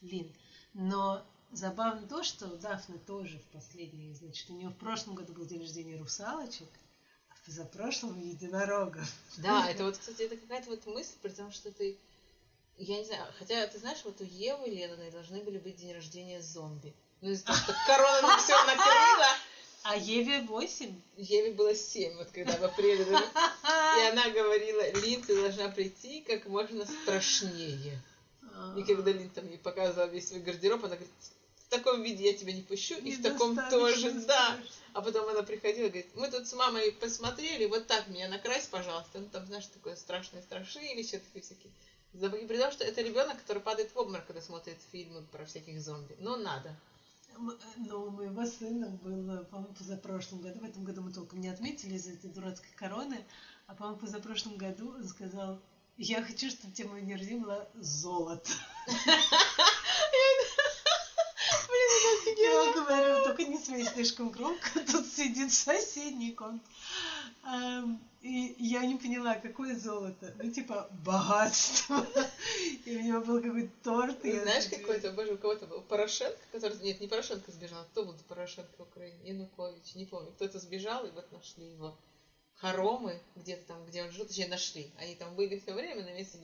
Лин. 0.00 0.32
Но 0.72 1.26
забавно 1.52 2.06
то, 2.06 2.22
что 2.22 2.46
у 2.46 2.56
Дафны 2.56 2.98
тоже 3.06 3.38
в 3.38 3.44
последний, 3.52 4.14
значит, 4.14 4.50
у 4.50 4.54
нее 4.54 4.68
в 4.68 4.76
прошлом 4.76 5.14
году 5.14 5.32
был 5.32 5.46
день 5.46 5.60
рождения 5.60 5.96
русалочек, 5.96 6.68
а 7.30 7.34
в 7.34 7.46
позапрошлом 7.46 8.20
единорогов. 8.20 9.08
Да, 9.38 9.68
это 9.70 9.84
вот, 9.84 9.96
кстати, 9.96 10.22
это 10.22 10.36
какая-то 10.36 10.70
вот 10.70 10.86
мысль, 10.86 11.14
при 11.22 11.30
том, 11.30 11.50
что 11.52 11.70
ты... 11.72 11.98
Я 12.78 12.98
не 12.98 13.04
знаю, 13.04 13.24
хотя, 13.38 13.66
ты 13.66 13.78
знаешь, 13.78 14.02
вот 14.04 14.20
у 14.20 14.24
Евы 14.24 14.66
Лениной 14.66 15.10
должны 15.10 15.42
были 15.42 15.58
быть 15.58 15.76
день 15.76 15.94
рождения 15.94 16.42
зомби. 16.42 16.94
Ну, 17.22 17.30
из-за 17.30 17.46
того, 17.46 17.58
что 17.58 17.74
корона 17.86 18.36
все 18.36 18.52
накрыла, 18.66 19.26
А 19.88 19.96
Еве 19.96 20.40
8. 20.40 21.00
Еве 21.16 21.52
было 21.52 21.72
семь, 21.72 22.16
вот 22.16 22.28
когда 22.32 22.56
в 22.56 22.64
апреле. 22.64 23.04
И 23.04 24.08
она 24.10 24.28
говорила, 24.30 24.90
Лин, 25.00 25.22
ты 25.22 25.40
должна 25.40 25.68
прийти 25.68 26.22
как 26.22 26.46
можно 26.46 26.84
страшнее. 26.84 28.02
И 28.76 28.82
когда 28.82 29.12
Лин 29.12 29.30
там 29.30 29.48
ей 29.48 29.58
показывала 29.58 30.08
весь 30.08 30.28
свой 30.28 30.40
гардероб, 30.40 30.84
она 30.84 30.96
говорит, 30.96 31.14
в 31.66 31.68
таком 31.68 32.00
виде 32.00 32.24
я 32.24 32.32
тебя 32.32 32.52
не 32.52 32.62
пущу, 32.62 32.96
и 32.96 33.10
в 33.10 33.22
таком 33.22 33.56
тоже, 33.70 34.12
да. 34.26 34.56
А 34.92 35.02
потом 35.02 35.28
она 35.28 35.42
приходила 35.42 35.86
и 35.86 35.88
говорит, 35.88 36.08
мы 36.14 36.28
тут 36.30 36.46
с 36.46 36.52
мамой 36.52 36.92
посмотрели, 36.92 37.66
вот 37.66 37.86
так 37.86 38.06
меня 38.06 38.28
накрась, 38.28 38.66
пожалуйста. 38.66 39.18
Ну 39.18 39.28
там, 39.28 39.44
знаешь, 39.46 39.66
такое 39.66 39.96
страшное 39.96 40.42
страшилище, 40.42 41.18
такие 41.18 41.42
всякие. 41.42 41.72
Забыли, 42.12 42.46
при 42.46 42.58
том, 42.58 42.70
что 42.70 42.84
это 42.84 43.02
ребенок, 43.02 43.38
который 43.38 43.60
падает 43.60 43.90
в 43.92 43.98
обморок, 43.98 44.26
когда 44.26 44.40
смотрит 44.40 44.78
фильмы 44.92 45.22
про 45.32 45.44
всяких 45.44 45.80
зомби. 45.80 46.14
Но 46.18 46.36
надо. 46.36 46.74
М- 47.34 47.52
Но 47.78 48.04
у 48.04 48.10
моего 48.10 48.46
сына 48.46 48.88
было, 48.88 49.42
по-моему, 49.50 49.74
позапрошлом 49.74 50.40
году, 50.40 50.60
в 50.60 50.64
этом 50.64 50.84
году 50.84 51.02
мы 51.02 51.12
толком 51.12 51.40
не 51.40 51.48
отметили 51.48 51.94
из-за 51.94 52.12
этой 52.12 52.30
дурацкой 52.30 52.70
короны, 52.76 53.26
а, 53.66 53.74
по-моему, 53.74 53.98
позапрошлом 53.98 54.56
году 54.56 54.92
он 54.94 55.06
сказал, 55.08 55.60
я 55.98 56.22
хочу, 56.22 56.48
чтобы 56.48 56.72
тема 56.72 57.00
дня 57.00 57.18
была 57.38 57.66
золото. 57.74 58.50
Я 62.36 62.72
говорю, 62.74 63.24
только 63.24 63.44
не 63.44 63.58
смей 63.58 63.84
слишком 63.84 64.30
громко, 64.30 64.80
тут 64.92 65.06
сидит 65.06 65.52
соседний 65.52 66.32
комнат. 66.32 66.62
Ам, 67.42 68.00
И 68.22 68.54
я 68.58 68.84
не 68.84 68.96
поняла, 68.96 69.36
какое 69.36 69.74
золото. 69.76 70.34
Ну, 70.42 70.50
типа, 70.50 70.88
богатство. 71.04 72.04
И 72.84 72.96
у 72.96 73.00
него 73.00 73.20
был 73.20 73.40
какой-то 73.40 73.70
торт. 73.82 74.20
Ты 74.20 74.40
знаешь, 74.42 74.66
какой-то, 74.66 75.12
боже, 75.12 75.34
у 75.34 75.38
кого-то 75.38 75.66
был 75.66 75.80
Порошенко, 75.82 76.38
который... 76.52 76.76
Нет, 76.78 77.00
не 77.00 77.06
Порошенко 77.06 77.50
сбежал, 77.52 77.84
кто 77.86 78.04
был 78.04 78.14
Порошенко 78.28 78.70
в 78.78 78.82
Украине? 78.82 79.18
Янукович, 79.24 79.94
не 79.94 80.04
помню. 80.04 80.32
Кто-то 80.32 80.58
сбежал, 80.58 81.06
и 81.06 81.10
вот 81.10 81.30
нашли 81.32 81.70
его. 81.70 81.96
Хоромы, 82.56 83.20
где-то 83.36 83.66
там, 83.66 83.84
где 83.86 84.02
он 84.02 84.10
жил, 84.10 84.26
точнее, 84.26 84.48
нашли. 84.48 84.90
Они 84.98 85.14
там 85.14 85.34
были 85.36 85.58
все 85.58 85.74
время, 85.74 86.02
на 86.02 86.12
месте 86.12 86.38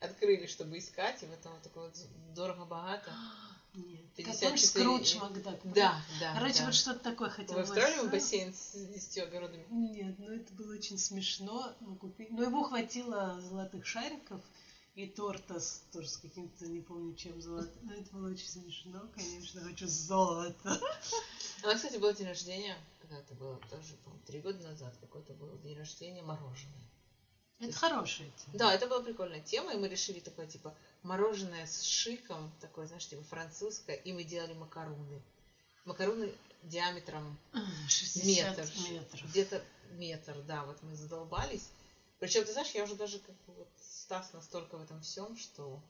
открыли, 0.00 0.46
чтобы 0.46 0.78
искать, 0.78 1.22
и 1.22 1.26
вот 1.26 1.40
там 1.40 1.52
вот 1.52 1.62
такое 1.62 1.84
вот 1.84 1.96
дорого-богато. 2.34 3.10
Нет. 3.74 4.00
54. 4.16 4.50
Как 4.50 4.58
Скрудж 4.58 5.16
Макдак. 5.16 5.60
Да, 5.64 6.02
да. 6.20 6.34
Короче, 6.34 6.58
да. 6.58 6.64
вот 6.66 6.74
что-то 6.74 7.00
такое 7.00 7.30
хотела 7.30 7.58
Вы 7.58 7.64
встроили 7.64 8.06
в 8.06 8.10
бассейн 8.10 8.52
с 8.52 8.72
10 8.74 9.18
огородами? 9.18 9.66
Нет, 9.70 10.18
ну 10.18 10.32
это 10.32 10.52
было 10.54 10.74
очень 10.74 10.98
смешно. 10.98 11.74
Мы 11.80 11.96
купили... 11.96 12.28
Но 12.30 12.42
ему 12.42 12.64
хватило 12.64 13.40
золотых 13.40 13.86
шариков 13.86 14.40
и 14.94 15.06
торта 15.06 15.60
с, 15.60 15.84
тоже 15.92 16.08
с 16.08 16.16
каким-то, 16.16 16.66
не 16.66 16.80
помню 16.80 17.14
чем, 17.14 17.40
золотым. 17.40 17.72
Но 17.82 17.94
это 17.94 18.10
было 18.10 18.30
очень 18.30 18.48
смешно, 18.48 19.08
конечно. 19.14 19.60
Хочу 19.62 19.86
золото. 19.86 20.80
Нас, 21.62 21.76
кстати, 21.76 21.96
был 21.96 22.12
день 22.12 22.26
рождения, 22.26 22.76
когда 23.00 23.18
это 23.18 23.34
было 23.34 23.56
тоже, 23.70 23.94
по-моему, 24.04 24.24
три 24.26 24.40
года 24.40 24.58
назад, 24.66 24.96
какой-то 25.00 25.34
был 25.34 25.58
день 25.58 25.76
рождения 25.76 26.22
мороженое. 26.22 26.90
Это 27.60 27.72
хорошая 27.72 28.28
тема. 28.28 28.58
Да, 28.58 28.74
это 28.74 28.86
была 28.86 29.02
прикольная 29.02 29.42
тема, 29.42 29.72
и 29.72 29.76
мы 29.76 29.88
решили 29.88 30.20
такое, 30.20 30.46
типа, 30.46 30.74
мороженое 31.02 31.66
с 31.66 31.82
шиком, 31.82 32.50
такое, 32.60 32.86
знаешь, 32.86 33.06
типа 33.06 33.22
французское, 33.24 33.96
и 33.96 34.12
мы 34.12 34.24
делали 34.24 34.54
макаруны. 34.54 35.22
Макаруны 35.84 36.34
диаметром 36.62 37.38
60 37.88 38.24
метр. 38.24 38.66
метров. 38.90 39.30
Где-то 39.30 39.62
метр, 39.92 40.36
да, 40.46 40.64
вот 40.64 40.82
мы 40.82 40.96
задолбались. 40.96 41.68
Причем, 42.18 42.44
ты 42.44 42.52
знаешь, 42.52 42.70
я 42.70 42.84
уже 42.84 42.94
даже 42.94 43.18
как 43.18 43.34
бы 43.46 43.54
вот 43.54 43.68
Стас 43.78 44.32
настолько 44.32 44.76
в 44.76 44.82
этом 44.82 45.00
всем, 45.02 45.36
что 45.36 45.80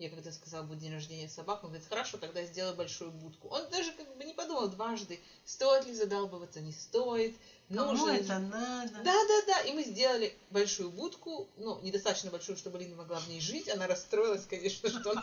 я 0.00 0.08
когда 0.08 0.32
сказала, 0.32 0.64
будет 0.64 0.80
день 0.80 0.94
рождения 0.94 1.28
собак, 1.28 1.62
он 1.62 1.70
говорит, 1.70 1.88
хорошо, 1.88 2.16
тогда 2.16 2.42
сделай 2.44 2.74
большую 2.74 3.10
будку. 3.10 3.48
Он 3.48 3.68
даже 3.70 3.92
как 3.92 4.16
бы 4.16 4.24
не 4.24 4.32
подумал 4.32 4.68
дважды, 4.68 5.20
стоит 5.44 5.84
ли 5.84 5.92
задалбываться, 5.92 6.60
не 6.60 6.72
стоит, 6.72 7.36
Кому 7.68 7.92
нужно 7.92 8.10
это 8.10 8.38
надо? 8.40 8.92
Да, 9.04 9.26
да, 9.28 9.42
да. 9.46 9.60
И 9.60 9.72
мы 9.72 9.84
сделали 9.84 10.34
большую 10.50 10.90
будку, 10.90 11.48
ну, 11.56 11.80
недостаточно 11.82 12.30
большую, 12.30 12.56
чтобы 12.56 12.78
Лина 12.78 12.96
могла 12.96 13.20
в 13.20 13.28
ней 13.28 13.40
жить. 13.40 13.68
Она 13.68 13.86
расстроилась, 13.86 14.44
конечно, 14.44 14.88
что. 14.88 15.14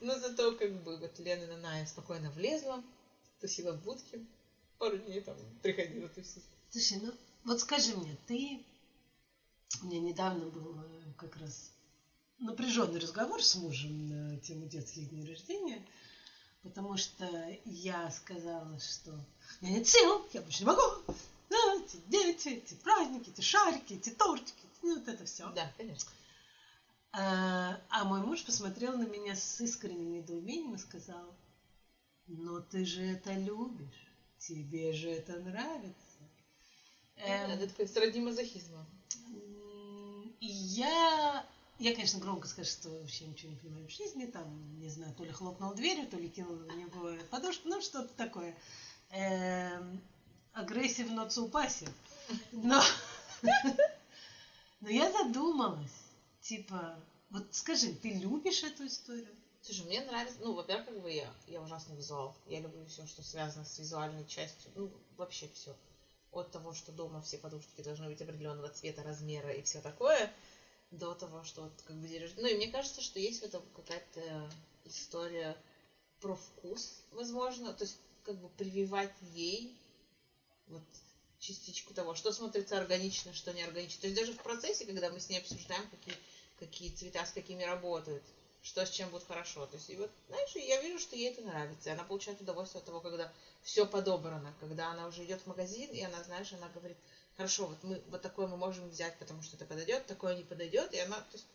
Но 0.00 0.16
зато 0.18 0.52
как 0.52 0.70
бы 0.84 0.96
вот 0.96 1.18
Лена 1.18 1.46
Наная 1.46 1.86
спокойно 1.86 2.30
влезла, 2.30 2.84
тусила 3.40 3.72
в 3.72 3.82
будке. 3.82 4.24
Пару 4.78 4.96
дней 4.98 5.22
там 5.22 5.34
приходила 5.60 6.08
тусить. 6.08 6.44
Слушай, 6.70 7.00
ну 7.02 7.12
вот 7.44 7.60
скажи 7.60 7.96
мне, 7.96 8.16
ты... 8.26 8.64
У 9.82 9.86
меня 9.86 10.00
недавно 10.00 10.46
был 10.46 10.76
э, 10.80 11.12
как 11.16 11.36
раз 11.36 11.72
напряженный 12.38 13.00
разговор 13.00 13.42
с 13.42 13.54
мужем 13.56 14.08
на 14.08 14.38
тему 14.38 14.66
детских 14.66 15.10
дней 15.10 15.26
рождения, 15.26 15.82
потому 16.62 16.96
что 16.96 17.56
я 17.64 18.10
сказала, 18.10 18.78
что 18.80 19.12
у 19.60 19.64
меня 19.64 19.78
нет 19.78 19.86
сил, 19.86 20.26
я 20.32 20.42
больше 20.42 20.60
не 20.60 20.66
могу. 20.66 20.82
Да, 21.50 21.74
эти 21.76 21.96
дети, 22.06 22.48
эти 22.48 22.74
праздники, 22.74 23.30
эти 23.30 23.40
шарики, 23.40 23.94
эти 23.94 24.10
тортики, 24.10 24.66
ну 24.82 24.96
вот 24.96 25.08
это 25.08 25.24
все. 25.24 25.50
Да, 25.50 25.70
конечно. 25.76 26.10
А, 27.12 27.80
а 27.88 28.04
мой 28.04 28.20
муж 28.20 28.44
посмотрел 28.44 28.96
на 28.96 29.04
меня 29.04 29.34
с 29.34 29.60
искренним 29.60 30.12
недоумением 30.12 30.74
и 30.74 30.78
сказал, 30.78 31.34
но 32.26 32.60
ты 32.60 32.84
же 32.84 33.02
это 33.02 33.34
любишь, 33.34 34.12
тебе 34.38 34.92
же 34.92 35.08
это 35.08 35.38
нравится. 35.38 36.18
Эм, 37.16 37.50
Это 37.50 37.86
сродни 37.86 38.20
мазохизма. 38.20 38.86
Я, 40.40 41.44
я, 41.78 41.94
конечно, 41.94 42.18
громко 42.18 42.48
скажу, 42.48 42.70
что 42.70 42.90
вообще 42.90 43.26
ничего 43.26 43.52
не 43.52 43.56
понимаю 43.56 43.86
в 43.86 43.92
жизни, 43.92 44.26
там, 44.26 44.80
не 44.80 44.88
знаю, 44.88 45.14
то 45.14 45.24
ли 45.24 45.30
хлопнул 45.30 45.74
дверью, 45.74 46.08
то 46.08 46.16
ли 46.16 46.28
кинул 46.28 46.56
на 46.56 46.72
него 46.72 47.12
подушку, 47.30 47.68
ну, 47.68 47.80
что-то 47.80 48.12
такое. 48.16 48.56
Эм, 49.10 50.00
Агрессив, 50.52 51.10
но 51.10 51.28
цупасив. 51.28 51.88
Но, 52.52 52.82
но 54.80 54.88
я 54.88 55.10
задумалась, 55.12 56.04
типа, 56.40 56.98
вот 57.30 57.46
скажи, 57.52 57.92
ты 57.94 58.14
любишь 58.14 58.64
эту 58.64 58.86
историю? 58.86 59.34
Слушай, 59.62 59.86
мне 59.86 60.00
нравится, 60.00 60.38
ну, 60.40 60.54
во-первых, 60.54 60.86
как 60.86 61.00
бы 61.00 61.12
я, 61.12 61.32
я 61.46 61.60
ужасный 61.60 61.96
визуал. 61.96 62.34
Я 62.46 62.60
люблю 62.60 62.84
все, 62.86 63.06
что 63.06 63.22
связано 63.22 63.64
с 63.64 63.78
визуальной 63.78 64.26
частью. 64.26 64.70
Ну, 64.74 64.90
вообще 65.16 65.48
все. 65.54 65.76
От 66.32 66.50
того, 66.50 66.74
что 66.74 66.90
дома 66.90 67.22
все 67.22 67.38
подушки 67.38 67.82
должны 67.82 68.08
быть 68.08 68.20
определенного 68.20 68.68
цвета, 68.70 69.02
размера 69.02 69.50
и 69.50 69.62
все 69.62 69.80
такое, 69.80 70.32
до 70.90 71.14
того, 71.14 71.44
что 71.44 71.62
вот 71.62 71.72
как 71.86 71.96
бы 71.96 72.08
день 72.08 72.22
рождения. 72.22 72.42
Ну, 72.42 72.54
и 72.54 72.56
мне 72.56 72.68
кажется, 72.68 73.00
что 73.00 73.18
есть 73.18 73.40
в 73.40 73.44
этом 73.44 73.62
какая-то 73.74 74.50
история 74.84 75.56
про 76.20 76.34
вкус, 76.34 77.02
возможно. 77.12 77.72
То 77.72 77.84
есть, 77.84 77.98
как 78.24 78.36
бы 78.36 78.48
прививать 78.50 79.12
ей 79.20 79.74
вот 80.66 80.82
частичку 81.38 81.94
того, 81.94 82.14
что 82.14 82.32
смотрится 82.32 82.76
органично, 82.76 83.32
что 83.32 83.52
не 83.52 83.62
органично. 83.62 84.00
То 84.00 84.06
есть 84.08 84.18
даже 84.18 84.32
в 84.32 84.42
процессе, 84.42 84.84
когда 84.84 85.10
мы 85.10 85.20
с 85.20 85.28
ней 85.28 85.38
обсуждаем, 85.38 85.86
какие, 85.88 86.16
какие 86.58 86.90
цвета 86.90 87.24
с 87.24 87.32
какими 87.32 87.62
работают, 87.62 88.22
что 88.62 88.84
с 88.84 88.90
чем 88.90 89.10
будет 89.10 89.24
хорошо. 89.24 89.66
То 89.66 89.76
есть, 89.76 89.88
и 89.90 89.96
вот, 89.96 90.10
знаешь, 90.28 90.54
я 90.56 90.80
вижу, 90.80 90.98
что 90.98 91.16
ей 91.16 91.30
это 91.30 91.42
нравится. 91.42 91.92
Она 91.92 92.04
получает 92.04 92.40
удовольствие 92.40 92.80
от 92.80 92.86
того, 92.86 93.00
когда 93.00 93.32
все 93.62 93.86
подобрано, 93.86 94.54
когда 94.58 94.90
она 94.90 95.06
уже 95.06 95.24
идет 95.24 95.40
в 95.40 95.46
магазин, 95.46 95.90
и 95.92 96.02
она, 96.02 96.22
знаешь, 96.24 96.52
она 96.52 96.68
говорит, 96.68 96.98
хорошо, 97.38 97.68
вот 97.68 97.82
мы 97.84 98.02
вот 98.08 98.20
такое 98.20 98.48
мы 98.48 98.56
можем 98.56 98.90
взять, 98.90 99.16
потому 99.18 99.42
что 99.42 99.54
это 99.56 99.64
подойдет, 99.64 100.04
такое 100.06 100.34
не 100.34 100.42
подойдет, 100.42 100.92
и 100.92 100.98
она 100.98 101.20
то 101.20 101.34
есть, 101.34 101.46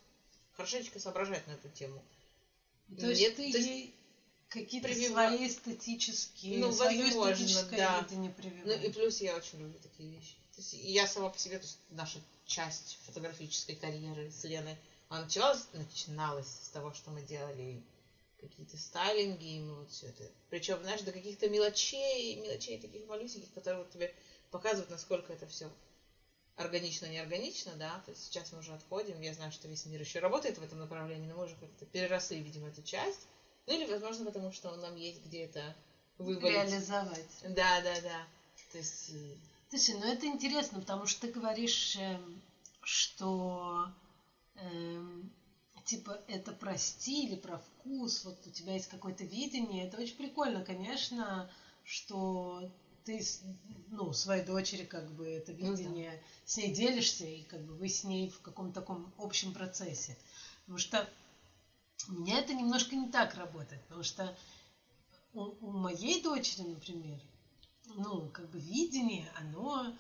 хорошенечко 0.54 0.98
соображает 0.98 1.46
на 1.46 1.52
эту 1.52 1.68
тему. 1.70 2.02
То 2.98 3.10
есть 3.10 3.22
Нет, 3.22 3.36
ты 3.36 3.52
то 3.52 3.58
ей 3.58 3.94
какие-то 4.48 4.88
привива- 4.88 5.12
свои 5.28 5.48
эстетические, 5.48 6.60
Ну, 6.60 6.72
свое 6.72 7.10
эстетическое 7.10 7.78
да. 7.78 8.00
видение 8.00 8.30
Ну 8.30 8.42
прививаешь. 8.42 8.84
и 8.86 8.90
плюс 8.92 9.20
я 9.20 9.36
очень 9.36 9.60
люблю 9.60 9.78
такие 9.80 10.10
вещи. 10.10 10.36
То 10.56 10.62
есть 10.62 10.74
я 10.74 11.06
сама 11.06 11.30
по 11.30 11.38
себе, 11.38 11.58
то 11.58 11.66
есть 11.66 11.78
наша 11.90 12.22
часть 12.46 12.98
фотографической 13.06 13.75
карьеры 13.75 14.32
с 14.32 14.44
Леной, 14.46 14.78
она 15.10 15.24
началась, 15.24 15.68
начиналась 15.74 16.48
с 16.48 16.70
того, 16.70 16.94
что 16.94 17.12
мы 17.12 17.24
делали 17.24 17.82
какие-то 18.40 18.78
стайлинги, 18.78 19.58
и 19.58 19.60
мы 19.60 19.80
вот 19.80 19.92
все 19.92 20.08
это. 20.08 20.30
Причем, 20.50 20.82
знаешь, 20.82 21.02
до 21.02 21.12
каких-то 21.12 21.50
мелочей, 21.50 22.36
мелочей 22.36 22.78
таких 22.80 23.06
малюсеньких, 23.06 23.52
которые 23.54 23.84
вот 23.84 23.92
тебе 23.92 24.13
показывают, 24.54 24.92
насколько 24.92 25.34
это 25.34 25.48
все 25.48 25.70
органично, 26.56 27.08
неорганично, 27.08 27.76
да, 27.76 28.00
то 28.06 28.12
есть 28.12 28.24
сейчас 28.26 28.52
мы 28.52 28.60
уже 28.60 28.72
отходим, 28.74 29.20
я 29.20 29.34
знаю, 29.34 29.52
что 29.52 29.68
весь 29.68 29.86
мир 29.86 30.00
еще 30.00 30.20
работает 30.20 30.60
в 30.60 30.62
этом 30.62 30.78
направлении, 30.78 31.28
но 31.28 31.34
мы 31.36 31.46
уже 31.46 31.56
как-то 31.56 31.86
переросли, 31.86 32.40
видимо, 32.40 32.68
эту 32.68 32.84
часть, 32.84 33.28
ну 33.66 33.74
или, 33.74 33.86
возможно, 33.86 34.24
потому 34.26 34.52
что 34.52 34.76
нам 34.76 34.96
есть 34.96 35.26
где 35.26 35.46
это 35.46 35.74
вывалить. 36.20 36.70
Реализовать. 36.70 37.26
Да, 37.42 37.82
да, 37.82 38.00
да. 38.00 38.28
То 38.72 38.78
есть, 38.78 39.10
э, 39.10 39.36
Слушай, 39.70 39.96
ну 39.96 40.06
это 40.06 40.28
интересно, 40.28 40.80
потому 40.80 41.08
что 41.08 41.22
ты 41.22 41.28
говоришь, 41.30 41.96
эм, 41.96 42.40
что 42.84 43.90
эм, 44.56 45.32
типа 45.86 46.20
это 46.28 46.54
про 46.54 46.78
стиль, 46.78 47.38
про 47.38 47.58
вкус, 47.58 48.24
вот 48.24 48.36
у 48.46 48.50
тебя 48.52 48.74
есть 48.74 48.88
какое-то 48.88 49.24
видение. 49.24 49.86
Это 49.86 49.98
очень 49.98 50.16
прикольно, 50.16 50.62
конечно, 50.62 51.50
что 51.84 52.70
ты 53.06 53.24
ну, 53.90 54.14
своей 54.14 54.44
дочери 54.44 54.84
как 54.84 55.10
бы 55.12 55.28
это 55.28 55.52
Ну 55.54 55.60
да. 55.60 55.72
видение 55.72 56.24
с 56.46 56.58
ней 56.58 56.72
делишься, 56.72 57.26
и 57.26 57.44
как 57.44 57.62
бы 57.62 57.74
вы 57.76 57.90
с 57.90 58.04
ней 58.04 58.30
в 58.30 58.40
каком-то 58.42 58.82
таком 58.82 59.12
общем 59.18 59.54
процессе. 59.54 60.18
Потому 60.62 60.78
что 60.78 61.10
у 62.08 62.14
меня 62.14 62.40
это 62.40 62.54
немножко 62.54 62.96
не 62.96 63.08
так 63.08 63.36
работает, 63.36 63.82
потому 63.84 64.04
что 64.04 64.36
у, 65.34 65.54
у 65.62 65.72
моей 65.72 66.22
дочери, 66.22 66.64
например, 66.64 67.20
ну, 67.96 68.30
как 68.30 68.50
бы 68.50 68.60
видение, 68.60 69.30
оно 69.36 69.94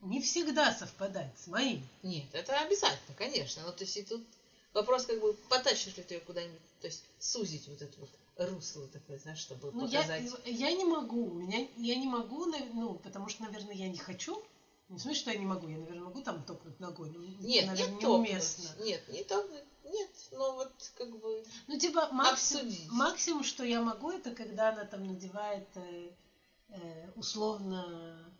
не 0.00 0.20
всегда 0.20 0.72
совпадает 0.72 1.38
с 1.38 1.46
моим. 1.46 1.86
нет, 2.02 2.28
это 2.32 2.60
обязательно, 2.60 3.14
конечно. 3.16 3.62
Ну, 3.64 3.72
то 3.72 3.84
есть, 3.84 3.96
и 3.96 4.02
тут 4.02 4.24
вопрос, 4.72 5.06
как 5.06 5.20
бы, 5.20 5.32
потащишь 5.48 5.96
ли 5.96 6.02
ты 6.02 6.14
ее 6.14 6.20
куда-нибудь, 6.20 6.60
то 6.80 6.86
есть, 6.86 7.02
сузить 7.18 7.66
вот 7.68 7.82
это 7.82 7.98
вот 8.00 8.10
русло 8.36 8.86
такое, 8.88 9.18
знаешь, 9.18 9.38
чтобы 9.38 9.70
Ну, 9.72 9.86
я, 9.86 10.00
показать. 10.02 10.22
я 10.44 10.72
не 10.72 10.84
могу, 10.84 11.30
меня, 11.30 11.66
я 11.76 11.96
не 11.96 12.06
могу, 12.06 12.46
ну, 12.46 12.94
потому 13.02 13.28
что, 13.28 13.42
наверное, 13.42 13.74
я 13.74 13.88
не 13.88 13.98
хочу. 13.98 14.42
Не 14.88 14.98
в 14.98 15.02
смысле, 15.02 15.20
что 15.20 15.30
я 15.30 15.36
не 15.36 15.46
могу, 15.46 15.68
я, 15.68 15.78
наверное, 15.78 16.02
могу 16.02 16.20
там 16.20 16.42
топнуть 16.42 16.80
ногой, 16.80 17.10
но 17.10 17.20
Нет, 17.46 17.66
наверное, 17.66 17.94
не 17.94 18.02
неуместно. 18.02 18.74
Нет, 18.78 19.06
не 19.08 19.22
топнуть. 19.22 19.62
Нет, 19.84 20.10
но 20.32 20.52
вот, 20.52 20.72
как 20.96 21.16
бы, 21.16 21.44
Ну, 21.68 21.78
типа, 21.78 22.08
максимум, 22.10 22.64
Обсудить. 22.66 22.90
максимум, 22.90 23.42
что 23.44 23.62
я 23.62 23.80
могу, 23.80 24.10
это 24.10 24.32
когда 24.32 24.70
она 24.70 24.84
там 24.84 25.04
надевает 25.06 25.64
э, 25.76 26.10
э, 26.70 27.10
условно 27.14 28.32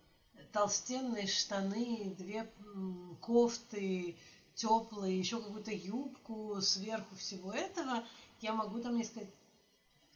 толстенные 0.52 1.26
штаны, 1.28 2.14
две 2.18 2.50
м, 2.58 3.16
кофты 3.20 4.16
теплые, 4.60 5.18
еще 5.18 5.40
какую-то 5.40 5.70
юбку 5.70 6.60
сверху 6.60 7.16
всего 7.16 7.52
этого, 7.52 8.02
я 8.40 8.52
могу 8.52 8.80
там 8.80 8.96
ей 8.96 9.04
сказать 9.04 9.28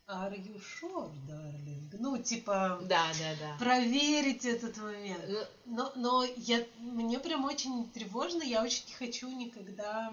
Are 0.07 0.35
you 0.37 0.61
sure, 0.61 1.11
darling? 1.27 1.89
Ну, 1.93 2.19
типа, 2.19 2.79
да, 2.83 3.11
да, 3.19 3.35
да. 3.41 3.57
проверить 3.59 4.45
этот 4.45 4.77
момент. 4.77 5.25
Ну, 5.27 5.45
Но, 5.65 5.93
но 5.97 6.25
я, 6.37 6.63
мне 6.77 7.19
прям 7.19 7.47
очень 7.47 7.87
тревожно, 7.87 8.43
я 8.43 8.63
очень 8.63 8.85
не 8.87 8.93
хочу 8.93 9.31
никогда, 9.31 10.13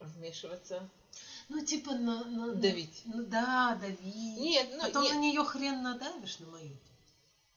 вмешиваться. 0.00 0.86
ну, 1.48 1.64
типа, 1.64 1.94
на, 1.94 2.24
на- 2.26 2.52
Давить. 2.52 3.00
ну, 3.06 3.22
да, 3.22 3.74
давить. 3.80 4.38
Нет, 4.38 4.68
ну, 4.70 4.82
Потом 4.82 5.04
нет. 5.04 5.14
на 5.14 5.18
нее 5.18 5.44
хрен 5.44 5.80
надавишь, 5.80 6.38
на 6.40 6.46
мою. 6.48 6.76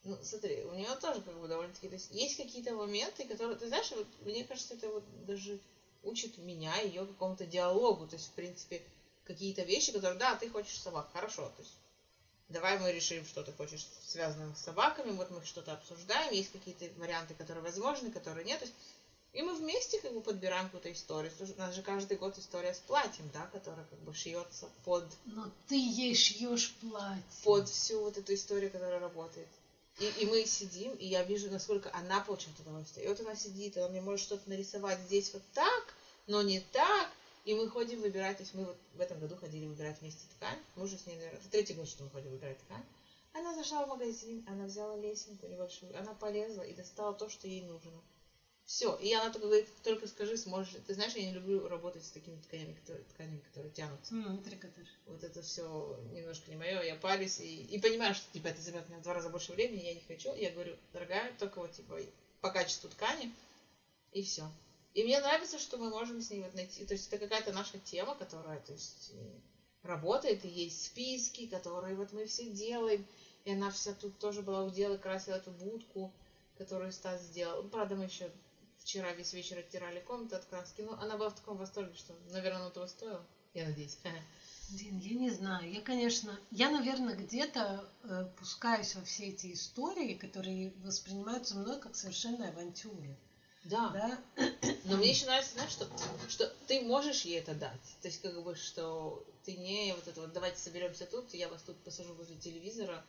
Ну, 0.03 0.17
смотри, 0.21 0.63
у 0.63 0.73
нее 0.73 0.93
тоже 0.95 1.21
как 1.21 1.39
бы 1.39 1.47
довольно-таки... 1.47 1.87
То 1.87 1.95
есть, 1.95 2.11
есть 2.11 2.37
какие-то 2.37 2.73
моменты, 2.73 3.25
которые... 3.25 3.57
Ты 3.57 3.67
знаешь, 3.67 3.89
вот, 3.91 4.07
мне 4.21 4.43
кажется, 4.43 4.73
это 4.73 4.89
вот 4.89 5.03
даже 5.25 5.59
учит 6.03 6.37
меня, 6.37 6.75
ее 6.81 7.05
какому-то 7.05 7.45
диалогу. 7.45 8.07
То 8.07 8.17
есть, 8.17 8.27
в 8.27 8.31
принципе, 8.31 8.81
какие-то 9.25 9.63
вещи, 9.63 9.93
которые... 9.93 10.19
Да, 10.19 10.35
ты 10.35 10.49
хочешь 10.49 10.81
собак, 10.81 11.09
хорошо. 11.13 11.47
То 11.55 11.61
есть, 11.61 11.73
давай 12.49 12.79
мы 12.79 12.91
решим, 12.91 13.25
что 13.25 13.43
ты 13.43 13.53
хочешь 13.53 13.87
связанное 14.05 14.53
с 14.55 14.59
собаками, 14.61 15.11
вот 15.11 15.31
мы 15.31 15.43
что-то 15.45 15.73
обсуждаем, 15.73 16.33
есть 16.33 16.51
какие-то 16.51 16.85
варианты, 16.99 17.33
которые 17.33 17.63
возможны, 17.63 18.11
которые 18.11 18.45
нет. 18.45 18.59
То 18.59 18.65
есть, 18.65 18.75
и 19.33 19.41
мы 19.41 19.55
вместе 19.55 19.99
как 19.99 20.13
бы 20.13 20.21
подбираем 20.21 20.65
какую-то 20.65 20.91
историю. 20.91 21.31
У 21.39 21.59
нас 21.59 21.73
же 21.73 21.81
каждый 21.81 22.17
год 22.17 22.37
история 22.37 22.73
с 22.73 22.79
платьем, 22.79 23.29
да, 23.33 23.47
которая 23.47 23.85
как 23.85 23.99
бы 23.99 24.13
шьется 24.13 24.69
под... 24.85 25.05
Но 25.25 25.49
ты 25.67 25.75
ей 25.75 26.13
шьешь 26.13 26.75
платье. 26.81 27.23
Под 27.43 27.67
всю 27.67 28.01
вот 28.01 28.17
эту 28.17 28.33
историю, 28.35 28.69
которая 28.69 28.99
работает. 28.99 29.47
И, 29.99 30.05
и 30.21 30.25
мы 30.25 30.45
сидим, 30.45 30.93
и 30.95 31.05
я 31.05 31.23
вижу, 31.23 31.51
насколько 31.51 31.91
она 31.93 32.19
получает 32.21 32.59
удовольствие. 32.59 33.05
И 33.05 33.09
вот 33.09 33.19
она 33.19 33.35
сидит, 33.35 33.77
она 33.77 33.89
мне 33.89 34.01
может 34.01 34.25
что-то 34.25 34.49
нарисовать 34.49 34.99
здесь 35.01 35.31
вот 35.33 35.43
так, 35.53 35.93
но 36.27 36.41
не 36.41 36.61
так. 36.71 37.09
И 37.45 37.53
мы 37.53 37.67
ходим 37.67 38.01
выбирать, 38.01 38.37
то 38.37 38.43
есть 38.43 38.53
мы 38.53 38.65
вот 38.65 38.77
в 38.95 39.01
этом 39.01 39.19
году 39.19 39.35
ходили 39.35 39.65
выбирать 39.65 39.99
вместе 39.99 40.25
ткань. 40.37 40.57
Мы 40.75 40.85
уже 40.85 40.97
с 40.97 41.05
ней, 41.05 41.17
наверное, 41.17 41.41
третий 41.51 41.73
год, 41.73 41.87
что 41.87 42.03
мы 42.03 42.09
ходим 42.09 42.31
выбирать 42.31 42.57
ткань. 42.59 42.85
Она 43.33 43.53
зашла 43.53 43.85
в 43.85 43.89
магазин, 43.89 44.45
она 44.47 44.65
взяла 44.65 44.95
лесенку 44.95 45.47
небольшую, 45.47 45.97
она 45.99 46.13
полезла 46.13 46.61
и 46.61 46.73
достала 46.73 47.13
то, 47.13 47.29
что 47.29 47.47
ей 47.47 47.61
нужно. 47.63 47.91
Все. 48.65 48.95
И 48.95 49.13
она 49.13 49.29
только 49.29 49.47
говорит, 49.47 49.67
только 49.83 50.07
скажи, 50.07 50.37
сможешь. 50.37 50.75
Ты 50.87 50.93
знаешь, 50.93 51.13
я 51.13 51.25
не 51.25 51.33
люблю 51.33 51.67
работать 51.67 52.05
с 52.05 52.11
такими 52.11 52.39
тканями, 52.41 52.73
которые, 52.73 53.03
тканями, 53.05 53.39
которые 53.39 53.71
тянутся. 53.71 54.15
Mm, 54.15 54.43
трикотаж. 54.43 54.87
Вот 55.05 55.23
это 55.23 55.41
все 55.41 55.99
немножко 56.13 56.49
не 56.49 56.57
мое. 56.57 56.81
Я 56.81 56.95
парюсь 56.95 57.39
и, 57.39 57.63
и 57.63 57.79
понимаю, 57.79 58.15
что 58.15 58.31
типа 58.31 58.47
это 58.47 58.61
займет 58.61 58.87
мне 58.89 58.99
в 58.99 59.03
два 59.03 59.13
раза 59.13 59.29
больше 59.29 59.51
времени, 59.51 59.83
я 59.83 59.93
не 59.93 60.01
хочу. 60.01 60.33
Я 60.33 60.51
говорю, 60.51 60.75
дорогая, 60.93 61.33
только 61.37 61.59
вот 61.59 61.71
типа 61.73 61.99
по 62.41 62.51
качеству 62.51 62.89
ткани 62.89 63.33
и 64.11 64.23
все. 64.23 64.49
И 64.93 65.03
мне 65.03 65.19
нравится, 65.19 65.59
что 65.59 65.77
мы 65.77 65.89
можем 65.89 66.21
с 66.21 66.29
ней 66.29 66.41
вот 66.41 66.53
найти. 66.53 66.85
То 66.85 66.93
есть 66.93 67.07
это 67.07 67.17
какая-то 67.17 67.51
наша 67.51 67.79
тема, 67.79 68.15
которая, 68.15 68.59
то 68.59 68.73
есть 68.73 69.11
работает, 69.81 70.45
и 70.45 70.49
есть 70.49 70.85
списки, 70.85 71.47
которые 71.47 71.95
вот 71.95 72.13
мы 72.13 72.25
все 72.25 72.49
делаем. 72.49 73.05
И 73.43 73.51
она 73.51 73.71
вся 73.71 73.93
тут 73.93 74.17
тоже 74.19 74.41
была 74.41 74.63
у 74.63 74.69
дела, 74.69 74.97
красила 74.97 75.35
эту 75.35 75.51
будку, 75.51 76.13
которую 76.57 76.91
Стас 76.91 77.21
сделал. 77.23 77.63
Ну, 77.63 77.69
правда, 77.69 77.95
мы 77.95 78.05
еще 78.05 78.31
вчера 78.83 79.11
весь 79.13 79.33
вечер 79.33 79.57
оттирали 79.57 79.99
комнату 79.99 80.35
от 80.35 80.45
краски. 80.45 80.81
Но 80.81 80.93
она 80.99 81.17
была 81.17 81.29
в 81.29 81.35
таком 81.35 81.57
восторге, 81.57 81.95
что, 81.95 82.13
наверное, 82.31 82.61
оно 82.61 82.69
того 82.69 82.87
стоило. 82.87 83.25
Я 83.53 83.65
надеюсь. 83.65 83.97
Дин, 84.69 84.97
я 84.99 85.15
не 85.15 85.29
знаю. 85.29 85.71
Я, 85.71 85.81
конечно, 85.81 86.39
я, 86.51 86.69
наверное, 86.69 87.15
где-то 87.15 87.89
э, 88.03 88.25
пускаюсь 88.37 88.95
во 88.95 89.03
все 89.03 89.29
эти 89.29 89.53
истории, 89.53 90.13
которые 90.13 90.71
воспринимаются 90.83 91.55
мной 91.55 91.79
как 91.79 91.95
совершенно 91.95 92.49
авантюры. 92.49 93.17
Да. 93.65 93.89
да. 93.89 94.19
Но 94.85 94.97
мне 94.97 95.11
еще 95.11 95.25
нравится, 95.25 95.53
знаешь, 95.53 95.71
что, 95.71 95.87
что 96.27 96.47
ты 96.67 96.81
можешь 96.81 97.21
ей 97.21 97.39
это 97.39 97.53
дать. 97.53 97.97
То 98.01 98.07
есть, 98.07 98.21
как 98.21 98.41
бы, 98.43 98.55
что 98.55 99.25
ты 99.43 99.55
не 99.55 99.93
вот 99.93 100.07
это 100.07 100.21
вот, 100.21 100.33
давайте 100.33 100.59
соберемся 100.59 101.05
тут, 101.05 101.33
я 101.33 101.47
вас 101.47 101.61
тут 101.61 101.77
посажу 101.83 102.13
возле 102.13 102.35
телевизора, 102.37 103.03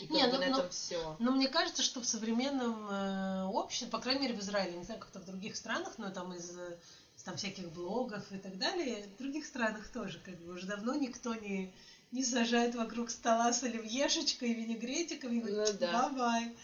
и 0.00 0.12
не, 0.12 0.26
ну, 0.26 0.38
на 0.38 0.44
этом 0.44 0.70
все. 0.70 1.16
Но 1.18 1.32
мне 1.32 1.48
кажется, 1.48 1.82
что 1.82 2.00
в 2.00 2.06
современном 2.06 2.88
э, 2.88 3.44
обществе, 3.44 3.88
по 3.88 3.98
крайней 3.98 4.22
мере 4.22 4.34
в 4.34 4.40
Израиле, 4.40 4.76
не 4.76 4.84
знаю, 4.84 5.00
как-то 5.00 5.20
в 5.20 5.24
других 5.24 5.56
странах, 5.56 5.94
но 5.98 6.10
там 6.10 6.32
из, 6.34 6.50
из 6.50 7.22
там 7.22 7.36
всяких 7.36 7.70
блогов 7.70 8.24
и 8.32 8.38
так 8.38 8.58
далее, 8.58 9.06
в 9.14 9.18
других 9.18 9.46
странах 9.46 9.88
тоже, 9.88 10.18
как 10.24 10.36
бы 10.38 10.54
уже 10.54 10.66
давно 10.66 10.94
никто 10.94 11.34
не, 11.34 11.72
не 12.12 12.24
сажает 12.24 12.74
вокруг 12.74 13.10
стола 13.10 13.52
с 13.52 13.62
оливьешечкой 13.62 14.50
и 14.50 14.54
винегретиком 14.54 15.32
и 15.32 15.40
говорит, 15.40 15.74
ну, 15.74 15.78
да. 15.78 16.08
бай-бай. 16.08 16.56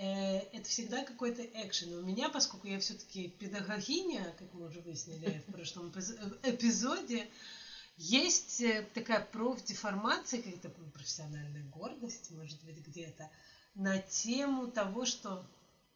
Э, 0.00 0.38
это 0.52 0.68
всегда 0.68 1.04
какой-то 1.04 1.42
экшен. 1.42 1.94
У 1.94 2.02
меня, 2.02 2.28
поскольку 2.28 2.66
я 2.66 2.80
все-таки 2.80 3.28
педагогиня, 3.28 4.34
как 4.38 4.52
мы 4.54 4.66
уже 4.66 4.80
выяснили 4.80 5.42
в 5.46 5.52
прошлом 5.52 5.90
эпизоде, 6.42 7.28
есть 7.96 8.60
э, 8.60 8.86
такая 8.94 9.20
профдеформация, 9.20 10.42
какая-то 10.42 10.70
профессиональная 10.92 11.64
гордость, 11.64 12.30
может 12.32 12.62
быть, 12.64 12.78
где-то, 12.78 13.30
на 13.74 13.98
тему 13.98 14.68
того, 14.68 15.04
что, 15.04 15.44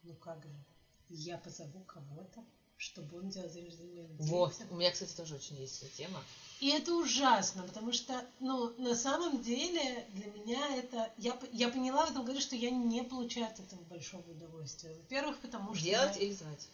ну 0.03 0.13
как 0.15 0.41
же, 0.43 0.65
я 1.09 1.37
позову 1.37 1.79
кого-то, 1.81 2.43
чтобы 2.77 3.17
он 3.17 3.29
делал 3.29 3.49
день 3.49 3.65
рождения. 3.65 4.07
Вот, 4.19 4.55
у 4.69 4.75
меня, 4.75 4.91
кстати, 4.91 5.13
тоже 5.13 5.35
очень 5.35 5.57
есть 5.57 5.83
эта 5.83 5.97
тема. 5.97 6.23
И 6.61 6.69
это 6.69 6.93
ужасно, 6.93 7.63
потому 7.63 7.91
что, 7.91 8.25
ну, 8.39 8.73
на 8.77 8.95
самом 8.95 9.41
деле, 9.41 10.05
для 10.13 10.27
меня 10.27 10.77
это... 10.77 11.11
Я, 11.17 11.37
я 11.51 11.69
поняла 11.69 12.05
в 12.05 12.11
этом 12.11 12.25
году, 12.25 12.39
что 12.39 12.55
я 12.55 12.69
не 12.69 13.03
получаю 13.03 13.47
от 13.47 13.59
этого 13.59 13.81
большого 13.83 14.29
удовольствия. 14.31 14.93
Во-первых, 14.93 15.39
потому 15.39 15.73
что... 15.73 15.85
Делать 15.85 16.15
я... 16.15 16.21
или 16.21 16.33
звать? 16.33 16.67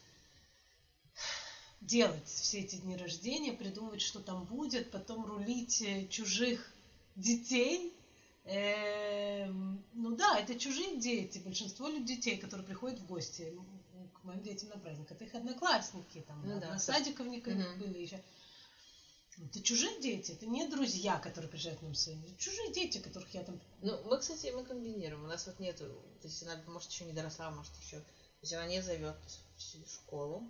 Делать 1.81 2.27
все 2.27 2.59
эти 2.59 2.77
дни 2.77 2.95
рождения, 2.97 3.53
придумывать, 3.53 4.01
что 4.01 4.19
там 4.19 4.45
будет, 4.45 4.91
потом 4.91 5.25
рулить 5.25 5.81
э, 5.81 6.07
чужих 6.07 6.71
детей. 7.15 7.93
Эм, 8.45 9.83
ну 9.93 10.15
да, 10.15 10.39
это 10.39 10.57
чужие 10.57 10.97
дети, 10.97 11.39
большинство 11.39 11.89
детей, 11.89 12.37
которые 12.37 12.65
приходят 12.65 12.99
в 12.99 13.07
гости 13.07 13.53
к 14.13 14.23
моим 14.23 14.41
детям 14.41 14.69
на 14.69 14.77
праздник, 14.77 15.11
это 15.11 15.25
их 15.25 15.33
одноклассники, 15.33 16.23
там, 16.27 16.47
ну, 16.47 16.59
да, 16.59 16.77
садиковника 16.77 17.51
mm-hmm. 17.51 17.77
были 17.77 17.99
еще. 17.99 18.23
Это 19.37 19.61
чужие 19.61 19.99
дети, 19.99 20.31
это 20.31 20.45
не 20.45 20.65
друзья, 20.67 21.17
которые 21.19 21.49
приезжают 21.49 21.79
к 21.79 21.81
нам 21.81 21.93
своими, 21.93 22.25
это 22.25 22.37
чужие 22.37 22.71
дети, 22.71 22.99
которых 22.99 23.33
я 23.33 23.43
там... 23.43 23.59
Ну, 23.81 24.01
мы, 24.05 24.17
кстати, 24.19 24.51
мы 24.55 24.63
комбинируем, 24.63 25.25
у 25.25 25.27
нас 25.27 25.45
вот 25.45 25.59
нету, 25.59 25.85
то 26.21 26.27
есть 26.27 26.41
она, 26.43 26.61
может, 26.67 26.89
еще 26.89 27.03
не 27.03 27.11
доросла, 27.11 27.51
может, 27.51 27.75
еще, 27.81 27.97
то 27.99 28.41
есть 28.41 28.53
она 28.53 28.65
не 28.67 28.81
зовет 28.81 29.17
в 29.57 29.89
школу, 29.89 30.49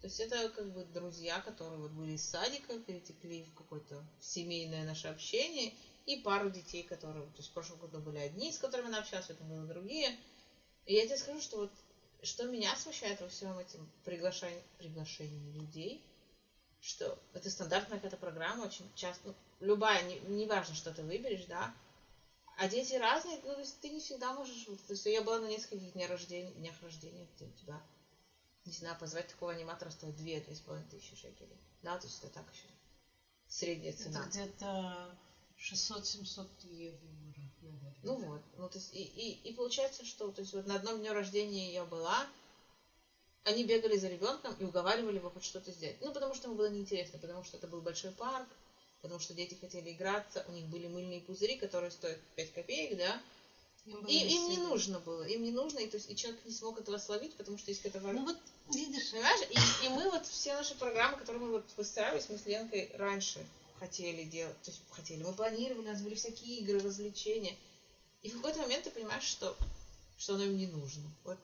то 0.00 0.06
есть 0.06 0.20
это 0.20 0.48
как 0.50 0.72
бы 0.72 0.84
друзья, 0.84 1.40
которые 1.40 1.80
вот 1.80 1.90
были 1.92 2.12
из 2.12 2.28
садика, 2.28 2.78
перетекли 2.78 3.44
в 3.44 3.54
какое-то 3.54 4.04
семейное 4.20 4.84
наше 4.84 5.08
общение, 5.08 5.72
и 6.06 6.20
пару 6.20 6.50
детей, 6.50 6.84
которые, 6.84 7.24
то 7.26 7.38
есть 7.38 7.50
в 7.50 7.52
прошлом 7.52 7.78
году 7.78 7.98
были 7.98 8.18
одни, 8.18 8.52
с 8.52 8.58
которыми 8.58 8.88
она 8.88 8.98
общалась, 8.98 9.26
в 9.26 9.30
этом 9.30 9.48
году 9.48 9.66
другие. 9.66 10.16
И 10.84 10.94
я 10.94 11.04
тебе 11.04 11.16
скажу, 11.16 11.40
что 11.40 11.56
вот 11.56 11.70
что 12.22 12.44
меня 12.44 12.74
смущает 12.76 13.20
во 13.20 13.28
всем 13.28 13.58
этим 13.58 13.88
приглашении, 14.04 14.62
приглашении 14.78 15.58
людей, 15.58 16.02
что 16.80 17.18
это 17.32 17.50
стандартная 17.50 17.98
какая-то 17.98 18.16
программа, 18.16 18.64
очень 18.64 18.88
часто, 18.94 19.28
ну, 19.28 19.34
любая, 19.60 20.02
не, 20.02 20.18
не 20.20 20.46
важно, 20.46 20.74
что 20.74 20.92
ты 20.92 21.02
выберешь, 21.02 21.44
да, 21.46 21.74
а 22.56 22.68
дети 22.68 22.94
разные, 22.94 23.38
ну, 23.44 23.54
то 23.54 23.60
есть 23.60 23.78
ты 23.80 23.90
не 23.90 24.00
всегда 24.00 24.32
можешь, 24.32 24.64
то 24.64 24.92
есть 24.92 25.04
я 25.06 25.22
была 25.22 25.38
на 25.38 25.46
нескольких 25.46 25.92
днях 25.92 26.10
рождения, 26.10 26.52
днях 26.52 26.80
рождения, 26.80 27.28
где 27.34 27.44
у 27.44 27.52
тебя 27.52 27.82
не 28.66 28.72
знаю, 28.72 28.96
позвать 28.98 29.28
такого 29.28 29.52
аниматора 29.52 29.90
стоит 29.90 30.14
2-2,5 30.14 30.88
тысячи 30.90 31.16
шекелей. 31.16 31.56
Да, 31.82 31.98
то 31.98 32.06
есть 32.06 32.22
это 32.22 32.32
так 32.32 32.44
еще 32.52 32.66
средняя 33.48 33.92
цена. 33.92 34.20
Это 34.20 34.28
где-то 34.28 35.16
600-700 35.56 36.48
евро, 36.64 37.06
наверное. 37.62 37.94
Ну 38.02 38.16
вот, 38.16 38.42
ну 38.56 38.68
то 38.68 38.78
есть 38.78 38.92
и, 38.94 39.02
и, 39.02 39.48
и 39.48 39.52
получается, 39.52 40.04
что 40.04 40.30
то 40.30 40.40
есть 40.40 40.52
вот 40.52 40.66
на 40.66 40.74
одном 40.74 40.98
дне 40.98 41.12
рождения 41.12 41.72
я 41.72 41.84
была, 41.84 42.26
они 43.44 43.64
бегали 43.64 43.96
за 43.96 44.08
ребенком 44.08 44.54
и 44.54 44.64
уговаривали 44.64 45.16
его 45.16 45.30
хоть 45.30 45.44
что-то 45.44 45.70
сделать. 45.70 45.96
Ну, 46.00 46.12
потому 46.12 46.34
что 46.34 46.48
ему 46.48 46.56
было 46.56 46.68
неинтересно, 46.68 47.18
потому 47.18 47.44
что 47.44 47.56
это 47.56 47.68
был 47.68 47.80
большой 47.80 48.10
парк, 48.12 48.48
потому 49.00 49.20
что 49.20 49.34
дети 49.34 49.54
хотели 49.54 49.92
играться, 49.92 50.44
у 50.48 50.52
них 50.52 50.66
были 50.66 50.88
мыльные 50.88 51.20
пузыри, 51.20 51.56
которые 51.56 51.92
стоят 51.92 52.18
5 52.34 52.52
копеек, 52.52 52.98
да, 52.98 53.20
и 53.86 54.34
им 54.34 54.50
не 54.50 54.58
нужно 54.58 54.98
было, 54.98 55.22
им 55.22 55.44
не 55.44 55.52
нужно, 55.52 55.78
и, 55.78 55.88
то 55.88 55.96
есть, 55.96 56.10
и 56.10 56.16
человек 56.16 56.44
не 56.44 56.52
смог 56.52 56.80
этого 56.80 56.98
словить, 56.98 57.34
потому 57.36 57.56
что 57.56 57.70
есть 57.70 57.82
какая-то 57.82 58.12
Ну 58.12 58.24
вот, 58.24 58.36
видишь, 58.74 59.12
понимаешь, 59.12 59.48
и, 59.48 59.86
и 59.86 59.88
мы 59.90 60.10
вот 60.10 60.26
все 60.26 60.54
наши 60.54 60.74
программы, 60.74 61.16
которые 61.16 61.44
мы 61.44 61.52
вот 61.52 61.64
выстраивались, 61.76 62.28
мы 62.28 62.38
с 62.38 62.46
Ленкой 62.46 62.90
раньше 62.94 63.46
хотели 63.78 64.24
делать, 64.24 64.60
то 64.62 64.70
есть 64.70 64.82
хотели, 64.90 65.22
мы 65.22 65.32
планировали, 65.32 65.86
у 65.86 65.90
нас 65.90 66.02
были 66.02 66.14
всякие 66.14 66.58
игры, 66.58 66.80
развлечения, 66.80 67.56
и 68.22 68.30
в 68.30 68.36
какой-то 68.36 68.60
момент 68.60 68.84
ты 68.84 68.90
понимаешь, 68.90 69.22
что, 69.22 69.56
что 70.18 70.34
оно 70.34 70.44
им 70.44 70.56
не 70.56 70.66
нужно. 70.66 71.04
Вот 71.22 71.38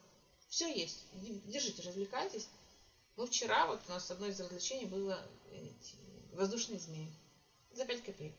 все 0.48 0.68
есть, 0.72 1.04
держите, 1.46 1.82
развлекайтесь. 1.82 2.48
Мы 3.16 3.26
вчера, 3.26 3.66
вот 3.66 3.80
у 3.86 3.90
нас 3.90 4.10
одно 4.10 4.26
из 4.26 4.40
развлечений 4.40 4.86
было 4.86 5.22
эти, 5.52 5.94
воздушные 6.32 6.80
змеи 6.80 7.08
за 7.72 7.84
5 7.84 8.02
копеек. 8.02 8.34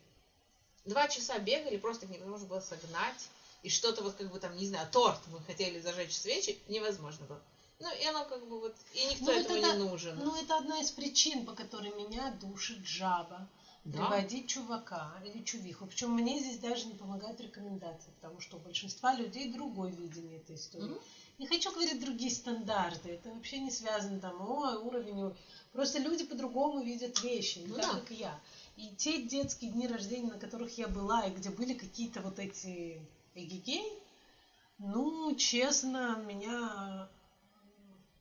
Два 0.86 1.08
часа 1.08 1.40
бегали, 1.40 1.78
просто 1.78 2.06
их 2.06 2.12
невозможно 2.12 2.48
было 2.48 2.60
согнать 2.60 3.30
и 3.64 3.70
что-то 3.70 4.04
вот 4.04 4.14
как 4.16 4.32
бы 4.32 4.40
там, 4.40 4.56
не 4.56 4.68
знаю, 4.68 4.88
торт 4.92 5.20
мы 5.32 5.40
хотели 5.42 5.80
зажечь 5.80 6.16
свечи, 6.16 6.60
невозможно 6.68 7.26
было. 7.26 7.42
Ну, 7.80 7.90
и 8.02 8.06
оно 8.06 8.26
как 8.26 8.48
бы 8.48 8.60
вот, 8.60 8.76
и 8.94 9.06
никто 9.06 9.26
ну, 9.26 9.32
этого 9.32 9.58
это, 9.58 9.72
не 9.74 9.84
нужен. 9.84 10.20
Ну, 10.20 10.36
это 10.36 10.58
одна 10.58 10.80
из 10.80 10.92
причин, 10.92 11.46
по 11.46 11.54
которой 11.54 11.94
меня 11.96 12.32
душит 12.40 12.86
жаба. 12.86 13.50
Да? 13.84 14.06
Приводить 14.06 14.48
чувака 14.48 15.14
или 15.26 15.44
чувиху. 15.44 15.86
Причем 15.86 16.12
мне 16.12 16.40
здесь 16.40 16.60
даже 16.60 16.86
не 16.86 16.94
помогают 16.94 17.42
рекомендации, 17.42 18.12
потому 18.22 18.40
что 18.40 18.56
у 18.56 18.62
большинства 18.62 19.14
людей 19.14 19.52
другое 19.52 19.92
видение 19.92 20.38
этой 20.38 20.56
истории. 20.56 20.86
Mm-hmm. 20.86 21.04
Не 21.40 21.48
хочу 21.48 21.72
говорить 21.74 22.00
другие 22.00 22.32
стандарты, 22.32 23.10
это 23.10 23.30
вообще 23.30 23.60
не 23.60 23.72
связано 23.72 24.22
там, 24.22 24.42
о, 24.42 24.78
уровень. 24.78 25.36
Просто 25.74 26.00
люди 26.00 26.24
по-другому 26.24 26.82
видят 26.82 27.22
вещи, 27.22 27.60
не 27.60 27.68
ну, 27.68 27.76
так, 27.76 27.86
да. 27.86 28.00
как 28.00 28.12
я. 28.12 28.40
И 28.78 28.96
те 28.96 29.22
детские 29.22 29.72
дни 29.72 29.88
рождения, 29.88 30.32
на 30.32 30.40
которых 30.40 30.78
я 30.78 30.88
была, 30.88 31.26
и 31.26 31.34
где 31.34 31.50
были 31.50 31.74
какие-то 31.74 32.22
вот 32.22 32.40
эти 32.40 33.02
эгегей. 33.36 34.02
Ну, 34.78 35.36
честно, 35.36 36.18
меня... 36.26 37.10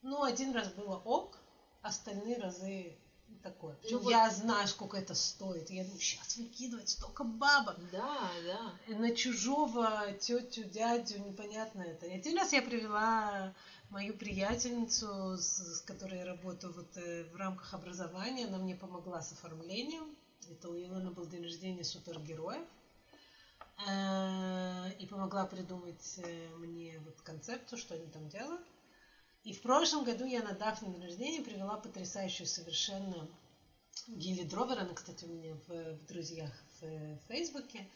Ну, 0.02 0.22
один 0.22 0.52
раз 0.52 0.72
было 0.72 0.96
ок, 0.96 1.38
остальные 1.82 2.38
разы 2.38 2.96
такое. 3.42 3.76
Ну 3.90 3.98
вот- 3.98 4.10
я 4.10 4.30
знаю, 4.30 4.66
сколько 4.68 4.96
это 4.96 5.14
стоит. 5.14 5.70
Я 5.70 5.84
думаю, 5.84 6.00
сейчас 6.00 6.36
выкидывать 6.36 6.88
столько 6.88 7.24
бабок. 7.24 7.76
Да, 7.90 8.30
да. 8.44 8.96
на 8.96 9.14
чужого 9.14 10.12
тетю, 10.20 10.64
дядю, 10.64 11.18
непонятно 11.18 11.82
это. 11.82 12.06
И 12.06 12.14
один 12.14 12.36
раз 12.36 12.52
я 12.52 12.62
привела 12.62 13.54
мою 13.90 14.14
приятельницу, 14.14 15.36
с, 15.36 15.78
с 15.78 15.80
которой 15.82 16.18
я 16.18 16.24
работаю 16.24 16.72
вот, 16.72 16.96
э, 16.96 17.24
в 17.32 17.36
рамках 17.36 17.74
образования. 17.74 18.46
Она 18.46 18.58
мне 18.58 18.74
помогла 18.74 19.22
с 19.22 19.32
оформлением. 19.32 20.16
Это 20.50 20.70
у 20.70 20.74
Елены 20.74 21.10
был 21.10 21.26
день 21.26 21.42
рождения 21.42 21.84
супергероев. 21.84 22.66
Э, 23.86 24.92
И 24.98 25.06
помогла 25.06 25.44
придумать 25.44 26.18
э, 26.18 26.48
мне 26.56 26.98
вот 27.00 27.20
концепцию, 27.22 27.78
что 27.78 27.94
они 27.94 28.06
там 28.06 28.28
делают. 28.28 28.64
И 29.44 29.52
в 29.52 29.60
прошлом 29.62 30.04
году 30.04 30.24
я 30.24 30.42
на 30.42 30.52
Дафне 30.52 30.92
день 30.92 31.02
рождения 31.02 31.42
привела 31.42 31.76
потрясающую 31.76 32.46
совершенно 32.46 33.28
Гилли 34.06 34.44
Дровер, 34.44 34.78
она, 34.78 34.94
кстати, 34.94 35.24
у 35.24 35.28
меня 35.28 35.54
в, 35.66 35.94
в 35.96 36.06
друзьях 36.06 36.52
в 36.80 36.84
э, 36.84 37.18
Фейсбуке. 37.28 37.88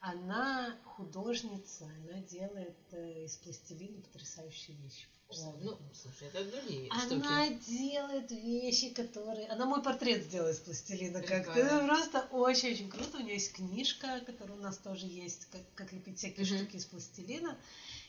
Она 0.00 0.76
художница, 0.84 1.86
она 1.86 2.20
делает 2.20 2.76
из 2.92 3.36
пластилина 3.36 4.00
потрясающие 4.02 4.76
вещи. 4.76 5.06
Ну, 5.30 5.78
слушай, 5.92 6.28
это 6.28 6.44
другие 6.44 6.88
Она 6.90 7.00
штуки. 7.00 7.70
делает 7.70 8.30
вещи, 8.30 8.90
которые... 8.90 9.48
Она 9.48 9.64
мой 9.66 9.82
портрет 9.82 10.22
сделала 10.24 10.50
из 10.50 10.58
пластилина 10.58 11.20
как-то. 11.22 11.52
Это 11.52 11.84
просто 11.86 12.28
очень-очень 12.30 12.88
круто. 12.88 13.18
У 13.18 13.20
нее 13.20 13.34
есть 13.34 13.52
книжка, 13.52 14.20
которая 14.26 14.56
у 14.56 14.60
нас 14.60 14.76
тоже 14.78 15.06
есть, 15.06 15.46
как, 15.50 15.62
как 15.74 15.92
лепить 15.92 16.18
всякие 16.18 16.46
Мгм. 16.46 16.56
штуки 16.56 16.76
из 16.76 16.84
пластилина. 16.84 17.58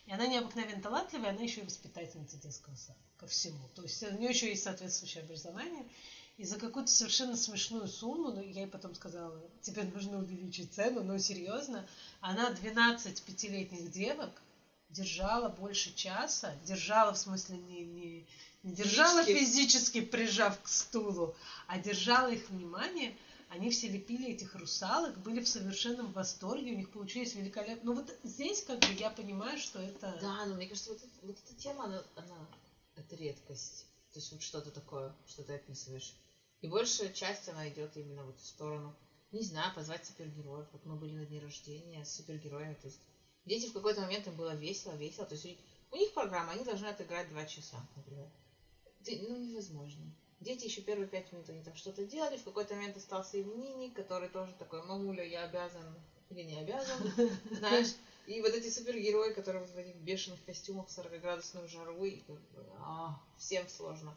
И 0.06 0.12
она 0.12 0.28
необыкновенно 0.28 0.82
талантливая, 0.84 1.32
она 1.32 1.41
еще 1.41 1.62
и 1.62 1.65
воспитательница 1.65 2.38
детского 2.38 2.75
сада 2.75 2.99
ко 3.17 3.25
всему. 3.25 3.67
То 3.73 3.82
есть 3.82 4.04
у 4.04 4.12
нее 4.17 4.30
еще 4.30 4.49
есть 4.49 4.63
соответствующее 4.63 5.23
образование. 5.23 5.86
И 6.38 6.43
за 6.43 6.60
какую-то 6.60 6.91
совершенно 6.91 7.38
смешную 7.38 7.88
сумму, 7.88 8.30
ну, 8.32 8.41
я 8.41 8.62
ей 8.62 8.67
потом 8.67 8.93
сказала, 8.93 9.41
тебе 9.62 9.84
нужно 9.84 10.17
увеличить 10.19 10.73
цену, 10.73 11.01
но 11.01 11.17
серьезно, 11.17 11.88
она 12.19 12.51
12 12.51 13.23
пятилетних 13.23 13.89
девок 13.89 14.41
держала 14.89 15.50
больше 15.50 15.93
часа, 15.95 16.56
держала 16.65 17.13
в 17.13 17.17
смысле 17.17 17.58
не, 17.58 17.84
не, 17.84 18.28
не 18.63 18.74
держала 18.74 19.24
Физически. 19.24 19.45
физически, 19.45 20.02
прижав 20.02 20.62
к 20.62 20.67
стулу, 20.67 21.36
а 21.67 21.80
держала 21.80 22.32
их 22.32 22.50
внимание. 22.50 23.15
Они 23.50 23.69
все 23.69 23.88
лепили 23.88 24.32
этих 24.34 24.56
русалок, 24.56 25.17
были 25.19 25.41
в 25.41 25.48
совершенном 25.48 26.12
восторге, 26.12 26.74
у 26.74 26.76
них 26.78 26.89
получились 26.89 27.36
великолепно. 27.36 27.91
Ну 27.91 27.93
вот 27.93 28.13
здесь 28.24 28.63
как 28.63 28.80
бы 28.80 28.91
я 28.93 29.10
понимаю, 29.10 29.58
что 29.60 29.80
это... 29.80 30.17
Да, 30.19 30.45
но 30.45 30.56
мне 30.56 30.67
кажется, 30.67 30.89
вот, 30.91 31.00
это- 31.00 31.26
вот 31.28 31.38
эта 31.38 31.56
тема, 31.56 31.86
она, 31.86 32.04
она 32.15 32.48
это 32.95 33.15
редкость. 33.15 33.86
То 34.12 34.19
есть 34.19 34.32
вот 34.32 34.41
что-то 34.41 34.71
такое, 34.71 35.13
что 35.28 35.43
ты 35.43 35.54
описываешь. 35.56 36.15
И 36.62 36.67
большая 36.67 37.10
часть 37.13 37.48
она 37.50 37.69
идет 37.69 37.95
именно 37.98 38.24
вот 38.24 38.39
в 38.39 38.45
сторону, 38.45 38.95
не 39.32 39.41
знаю, 39.41 39.74
позвать 39.76 40.06
супергероев. 40.06 40.67
Вот 40.71 40.86
мы 40.86 40.95
были 40.95 41.13
на 41.13 41.26
дне 41.26 41.39
рождения 41.39 42.04
с 42.04 42.15
супергероями. 42.15 42.74
То 42.76 42.88
есть 42.88 43.00
дети 43.46 43.68
в 43.68 43.74
какой-то 43.74 44.02
момент 44.02 44.28
им 44.28 44.36
было 44.36 44.54
весело, 44.56 44.94
весело. 44.94 45.26
То 45.26 45.34
есть 45.36 45.46
у 45.92 45.96
них- 45.98 46.14
программа, 46.14 46.52
они 46.54 46.64
должны 46.64 46.88
отыграть 46.88 47.30
два 47.30 47.46
часа, 47.46 47.78
например. 47.96 48.28
Ты- 49.04 49.18
ну, 49.20 49.36
невозможно. 49.38 50.04
Дети 50.40 50.66
еще 50.66 50.82
первые 50.82 51.08
пять 51.08 51.32
минут 51.32 51.50
они 51.50 51.62
там 51.62 51.76
что-то 51.76 52.04
делали, 52.06 52.38
в 52.38 52.44
какой-то 52.44 52.74
момент 52.74 52.98
остался 52.98 53.40
именинник, 53.40 53.94
который 53.94 54.28
тоже 54.30 54.54
такой, 54.54 54.82
мамуля, 54.82 55.24
я 55.24 55.44
обязан 55.44 55.96
или 56.30 56.42
не 56.42 56.58
обязан, 56.60 56.98
знаешь. 57.52 57.94
И 58.26 58.42
вот 58.42 58.54
эти 58.54 58.70
супергерои, 58.70 59.32
которые 59.32 59.66
в 59.66 59.78
этих 59.78 59.96
бешеных 59.96 60.44
костюмах 60.46 60.88
в 60.88 60.98
40-градусную 60.98 61.68
жару, 61.68 62.04
и 62.04 62.20
как 62.22 62.40
бы, 62.52 62.66
а, 62.80 63.20
всем 63.38 63.68
сложно. 63.70 64.16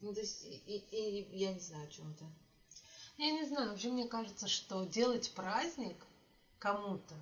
Ну, 0.00 0.12
то 0.12 0.20
есть, 0.20 0.44
и, 0.44 0.60
и- 0.66 1.20
и 1.22 1.36
я 1.38 1.52
не 1.52 1.60
знаю, 1.60 1.84
о 1.84 1.90
чем 1.90 2.10
это. 2.12 2.24
Я 3.16 3.30
не 3.30 3.44
знаю, 3.44 3.70
вообще 3.70 3.88
мне 3.88 4.06
кажется, 4.06 4.48
что 4.48 4.84
делать 4.84 5.30
праздник 5.30 5.96
кому-то, 6.58 7.14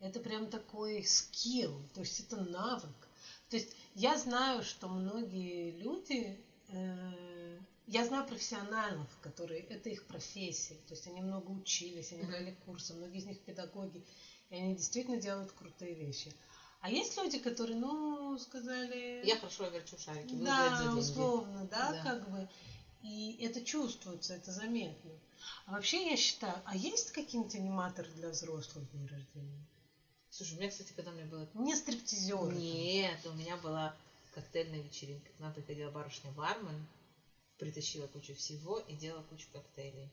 это 0.00 0.20
прям 0.20 0.48
такой 0.48 1.04
скилл, 1.04 1.80
то 1.94 2.00
есть 2.00 2.20
это 2.20 2.36
навык. 2.36 3.08
То 3.50 3.56
есть 3.56 3.74
я 3.94 4.18
знаю, 4.18 4.62
что 4.62 4.88
многие 4.88 5.70
люди, 5.72 6.38
э, 6.68 7.58
я 7.86 8.04
знаю 8.04 8.26
профессионалов, 8.26 9.08
которые, 9.20 9.60
это 9.60 9.90
их 9.90 10.06
профессия, 10.06 10.74
то 10.88 10.94
есть 10.94 11.06
они 11.06 11.20
много 11.20 11.50
учились, 11.50 12.12
они 12.12 12.24
брали 12.24 12.56
курсы, 12.64 12.94
многие 12.94 13.18
из 13.18 13.26
них 13.26 13.40
педагоги, 13.40 14.04
и 14.50 14.56
они 14.56 14.74
действительно 14.74 15.18
делают 15.18 15.52
крутые 15.52 15.94
вещи. 15.94 16.32
А 16.80 16.90
есть 16.90 17.16
люди, 17.16 17.38
которые, 17.38 17.78
ну, 17.78 18.38
сказали... 18.38 19.22
Я 19.24 19.36
хорошо 19.36 19.68
верчу 19.68 19.98
шарики, 19.98 20.34
Да, 20.34 20.94
условно, 20.96 21.66
да, 21.70 21.92
Да. 21.92 22.02
как 22.02 22.30
бы. 22.30 22.48
И 23.02 23.38
это 23.42 23.64
чувствуется, 23.64 24.34
это 24.34 24.50
заметно. 24.50 25.10
А 25.66 25.72
вообще 25.72 26.10
я 26.10 26.16
считаю, 26.16 26.60
а 26.64 26.76
есть 26.76 27.12
какие-нибудь 27.12 27.54
аниматоры 27.54 28.10
для 28.12 28.30
взрослых 28.30 28.90
дней 28.92 29.06
рождения? 29.06 29.64
Слушай, 30.34 30.54
у 30.54 30.56
меня, 30.56 30.68
кстати, 30.68 30.92
когда 30.94 31.12
у 31.12 31.14
меня 31.14 31.26
было... 31.26 31.48
Не 31.54 31.76
стриптизеры. 31.76 32.40
там. 32.40 32.58
Нет, 32.58 33.24
у 33.26 33.32
меня 33.34 33.56
была 33.58 33.94
коктейльная 34.32 34.80
вечеринка. 34.80 35.30
К 35.30 35.38
нам 35.38 35.54
приходила 35.54 35.92
барышня-бармен, 35.92 36.88
притащила 37.56 38.08
кучу 38.08 38.34
всего 38.34 38.80
и 38.80 38.96
делала 38.96 39.22
кучу 39.22 39.46
коктейлей. 39.52 40.10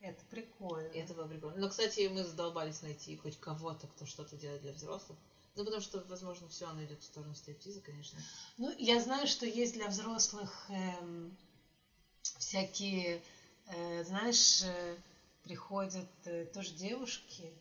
Это 0.00 0.24
прикольно. 0.30 0.88
И 0.92 0.98
это 0.98 1.12
было 1.12 1.28
прикольно. 1.28 1.58
Но, 1.60 1.68
кстати, 1.68 2.08
мы 2.08 2.24
задолбались 2.24 2.80
найти 2.80 3.14
хоть 3.18 3.38
кого-то, 3.38 3.86
кто 3.88 4.06
что-то 4.06 4.38
делает 4.38 4.62
для 4.62 4.72
взрослых. 4.72 5.18
Ну, 5.54 5.66
потому 5.66 5.82
что, 5.82 6.02
возможно, 6.08 6.48
все 6.48 6.66
оно 6.66 6.82
идет 6.84 7.02
в 7.02 7.04
сторону 7.04 7.34
стриптиза, 7.34 7.80
конечно. 7.80 8.18
Ну, 8.56 8.74
я 8.78 8.98
знаю, 9.02 9.26
что 9.26 9.44
есть 9.44 9.74
для 9.74 9.88
взрослых 9.88 10.64
эм, 10.70 11.36
всякие, 12.38 13.22
э, 13.66 14.04
знаешь, 14.04 14.62
э, 14.62 14.96
приходят 15.42 16.08
э, 16.24 16.46
тоже 16.46 16.72
девушки 16.72 17.52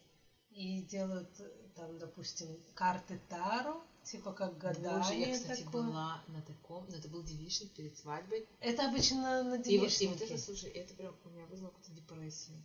и 0.51 0.83
делают 0.83 1.29
э, 1.39 1.66
там, 1.77 1.97
допустим, 1.99 2.47
карты 2.73 3.19
Таро, 3.29 3.81
типа 4.03 4.33
как 4.33 4.57
гадание 4.57 4.97
Боже, 4.99 5.13
я, 5.13 5.33
кстати, 5.33 5.63
такое. 5.63 5.83
была 5.83 6.21
на 6.27 6.41
таком, 6.41 6.85
но 6.89 6.97
это 6.97 7.07
был 7.07 7.23
девичник 7.23 7.71
перед 7.71 7.97
свадьбой. 7.97 8.45
Это 8.59 8.87
обычно 8.87 9.43
на 9.43 9.55
И 9.55 9.57
вот, 9.57 9.67
и 9.67 9.69
девичнике. 9.69 10.13
вот 10.13 10.21
это, 10.21 10.37
слушай, 10.37 10.69
это 10.71 10.93
прям 10.95 11.15
у 11.23 11.29
меня 11.29 11.45
вызвало 11.45 11.69
какую-то 11.69 11.91
депрессию. 11.91 12.57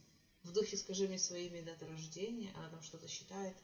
В 0.43 0.51
духе 0.53 0.77
скажи 0.77 1.07
мне 1.07 1.19
свое 1.19 1.47
имя 1.47 1.61
и 1.61 1.63
дату 1.63 1.87
рождения, 1.87 2.51
она 2.57 2.69
там 2.71 2.83
что-то 2.83 3.07
считает. 3.07 3.55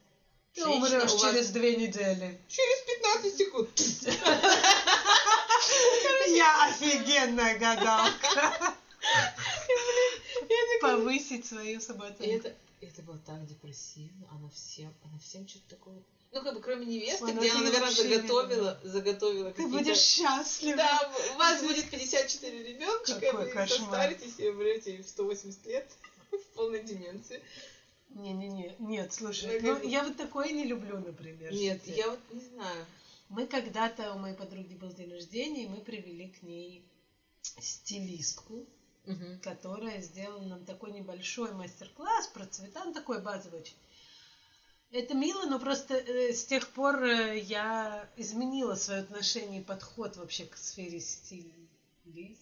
Ты 0.55 0.63
Женщина, 0.63 0.87
умрешь 0.87 1.03
вас 1.13 1.21
через 1.21 1.51
две 1.51 1.77
недели. 1.77 2.41
Через 2.49 3.27
15 3.27 3.37
секунд. 3.37 3.81
Я 6.29 6.69
офигенная 6.69 7.59
гадалка. 7.59 8.77
Повысить 10.81 11.47
свою 11.47 11.81
самооценку. 11.81 12.49
Это, 12.81 12.87
это 12.87 13.03
было 13.03 13.19
так 13.19 13.47
депрессивно, 13.47 14.29
она 14.31 14.49
всем, 14.51 14.95
она 15.05 15.19
всем 15.19 15.47
что-то 15.47 15.77
такое. 15.77 16.03
Ну, 16.31 16.43
как 16.43 16.55
бы, 16.55 16.61
кроме 16.61 16.85
невесты, 16.85 17.25
Ой, 17.25 17.33
ну 17.33 17.41
где 17.41 17.51
она, 17.51 17.62
наверное, 17.62 17.91
заготовила, 17.91 18.81
заготовила 18.83 19.51
Ты 19.51 19.62
какие-то... 19.62 19.79
будешь 19.79 19.99
счастлива. 19.99 20.77
Да, 20.77 21.12
у 21.35 21.38
вас 21.38 21.62
будет 21.62 21.88
54 21.91 22.62
ребеночка, 22.64 23.14
Какой 23.21 23.47
вы 23.47 23.51
кошмар. 23.51 23.79
состаритесь 23.81 24.38
и 24.38 24.49
умрете 24.49 25.03
в 25.03 25.09
180 25.09 25.67
лет 25.67 25.91
в 26.31 26.55
полной 26.55 26.83
деменции. 26.83 27.43
Не-не-не, 28.11 28.77
нет, 28.79 29.12
слушай, 29.12 29.61
Ну, 29.61 29.79
ну 29.79 29.88
я 29.88 30.03
вот 30.05 30.17
такое 30.17 30.51
не 30.53 30.64
люблю, 30.64 30.99
например. 30.99 31.53
Нет, 31.53 31.87
я 31.87 32.11
вот 32.11 32.21
не 32.33 32.41
знаю. 32.41 32.87
Мы 33.29 33.47
когда-то, 33.47 34.14
у 34.14 34.19
моей 34.19 34.35
подруги 34.35 34.75
был 34.75 34.91
день 34.93 35.12
рождения, 35.12 35.64
и 35.64 35.69
мы 35.69 35.79
привели 35.79 36.29
к 36.29 36.43
ней 36.43 36.83
стилистку, 37.61 38.67
которая 39.42 40.01
сделала 40.01 40.44
нам 40.44 40.64
такой 40.64 40.92
небольшой 40.92 41.53
мастер-класс 41.53 42.29
про 42.29 42.47
цвета, 42.47 42.85
ну 42.85 42.92
такой 42.92 43.21
базовый 43.21 43.61
очень. 43.61 43.77
Это 44.90 45.14
мило, 45.14 45.44
но 45.44 45.59
просто 45.59 45.94
э, 45.94 46.33
с 46.33 46.47
тех 46.47 46.66
пор 46.68 47.03
э, 47.05 47.38
я 47.38 48.09
изменила 48.16 48.75
свое 48.75 49.01
отношение 49.01 49.61
и 49.61 49.64
подход 49.64 50.16
вообще 50.16 50.47
к 50.47 50.57
сфере 50.57 51.01
стили... 51.01 51.53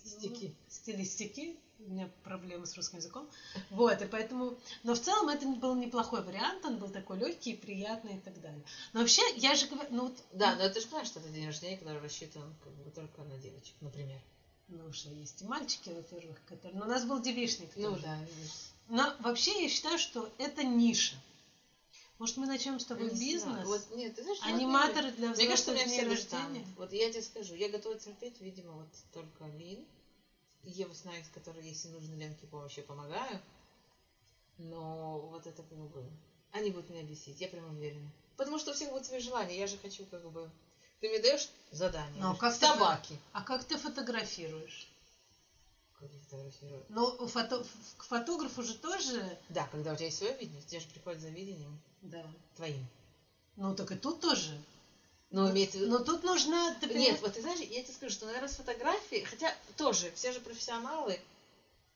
Стики. 0.04 0.54
стилистики. 0.68 1.56
У 1.80 1.90
меня 1.90 2.08
проблемы 2.22 2.66
с 2.66 2.76
русским 2.76 2.98
языком. 2.98 3.28
Вот, 3.70 4.00
и 4.00 4.06
поэтому... 4.06 4.56
Но 4.84 4.94
в 4.94 5.00
целом 5.00 5.28
это 5.28 5.44
был 5.46 5.74
неплохой 5.74 6.22
вариант, 6.22 6.64
он 6.64 6.78
был 6.78 6.88
такой 6.88 7.18
легкий, 7.18 7.54
приятный 7.54 8.16
и 8.16 8.20
так 8.20 8.40
далее. 8.40 8.62
Но 8.92 9.00
вообще, 9.00 9.22
я 9.36 9.56
же 9.56 9.66
говорю, 9.66 9.88
ну 9.90 10.02
вот... 10.04 10.24
Да, 10.32 10.54
но 10.54 10.68
ты 10.68 10.80
же 10.80 10.86
понимаешь, 10.86 11.08
что 11.08 11.18
это 11.18 11.28
день 11.30 11.46
рождения, 11.46 11.76
который 11.76 12.00
рассчитан 12.00 12.54
как 12.62 12.72
бы 12.74 12.90
только 12.92 13.22
на 13.22 13.36
девочек, 13.38 13.74
например. 13.80 14.20
Ну 14.68 14.92
что, 14.92 15.10
есть 15.10 15.42
и 15.42 15.44
мальчики, 15.44 15.90
во-первых, 15.90 16.36
которые... 16.46 16.78
Но 16.78 16.86
у 16.86 16.88
нас 16.88 17.04
был 17.04 17.20
девишник 17.20 17.70
Ну 17.76 17.92
тоже. 17.92 18.02
да. 18.02 18.18
Но 18.88 19.14
вообще 19.20 19.62
я 19.62 19.68
считаю, 19.68 19.98
что 19.98 20.30
это 20.38 20.64
ниша. 20.64 21.16
Может, 22.18 22.38
мы 22.38 22.46
начнем 22.46 22.80
с 22.80 22.84
тобой 22.84 23.10
Не 23.10 23.38
знаю. 23.38 23.58
бизнес? 23.58 23.66
Вот, 23.66 23.96
нет, 23.96 24.14
ты 24.14 24.22
знаешь, 24.22 24.38
я 24.40 24.52
вот 24.52 24.56
Аниматоры 24.56 25.12
для 25.12 25.28
Мне 25.28 25.46
кажется, 25.46 25.70
у 25.70 25.74
взрослых 25.74 25.76
меня 25.76 25.86
все 25.86 26.08
рождения? 26.08 26.66
Вот 26.76 26.92
я 26.92 27.10
тебе 27.10 27.22
скажу, 27.22 27.54
я 27.54 27.68
готова 27.68 27.98
терпеть, 27.98 28.40
видимо, 28.40 28.72
вот 28.72 28.88
только 29.12 29.44
Лин. 29.58 29.84
Ева 30.62 30.94
Снайкс, 30.94 31.28
которой, 31.28 31.62
если 31.64 31.88
нужны 31.88 32.14
Ленке 32.14 32.46
помощь, 32.46 32.76
я 32.76 32.82
помогаю. 32.82 33.40
Но 34.58 35.20
вот 35.30 35.46
это 35.46 35.62
как 35.62 35.78
бы... 35.78 36.04
Они 36.52 36.70
будут 36.70 36.88
меня 36.90 37.02
бесить, 37.02 37.40
я 37.40 37.48
прям 37.48 37.68
уверена. 37.68 38.10
Потому 38.36 38.58
что 38.58 38.70
у 38.70 38.74
всех 38.74 38.90
будут 38.90 39.06
свои 39.06 39.20
желания. 39.20 39.58
Я 39.58 39.66
же 39.66 39.76
хочу 39.78 40.06
как 40.06 40.24
бы... 40.30 40.50
Ты 41.00 41.08
мне 41.08 41.18
даешь 41.18 41.48
задание. 41.70 42.22
Ну, 42.22 42.34
говоришь, 42.34 42.40
как 42.40 42.52
ты- 42.54 42.66
собаки. 42.66 43.20
А 43.32 43.42
как 43.42 43.64
ты 43.64 43.76
фотографируешь? 43.76 44.88
Как 45.98 46.10
я 46.10 46.18
фотографирую? 46.20 46.84
Но 46.88 47.26
фото... 47.26 47.64
к 47.96 48.04
фотографу 48.04 48.62
же 48.62 48.74
тоже... 48.74 49.38
Да, 49.48 49.66
когда 49.72 49.92
у 49.92 49.96
тебя 49.96 50.06
есть 50.06 50.18
свое 50.18 50.34
видение, 50.34 50.62
тебе 50.62 50.80
же 50.80 50.86
приходит 50.88 51.20
за 51.20 51.28
видением 51.28 51.78
Да. 52.02 52.30
твоим. 52.54 52.86
Ну, 53.56 53.74
так 53.74 53.90
и 53.92 53.96
тут 53.96 54.20
тоже. 54.20 54.60
Но 55.30 55.50
имеется 55.50 55.78
в 55.78 55.80
виду... 55.80 55.90
Но 55.90 56.00
тут 56.00 56.22
нужно... 56.22 56.76
ты 56.80 56.86
Нет, 56.86 57.20
вот 57.20 57.32
ты 57.32 57.40
знаешь, 57.40 57.60
я 57.60 57.82
тебе 57.82 57.94
скажу, 57.94 58.12
что, 58.12 58.26
наверное, 58.26 58.48
с 58.48 58.56
фотографией, 58.56 59.24
хотя 59.24 59.54
тоже, 59.76 60.12
все 60.12 60.32
же 60.32 60.40
профессионалы, 60.40 61.20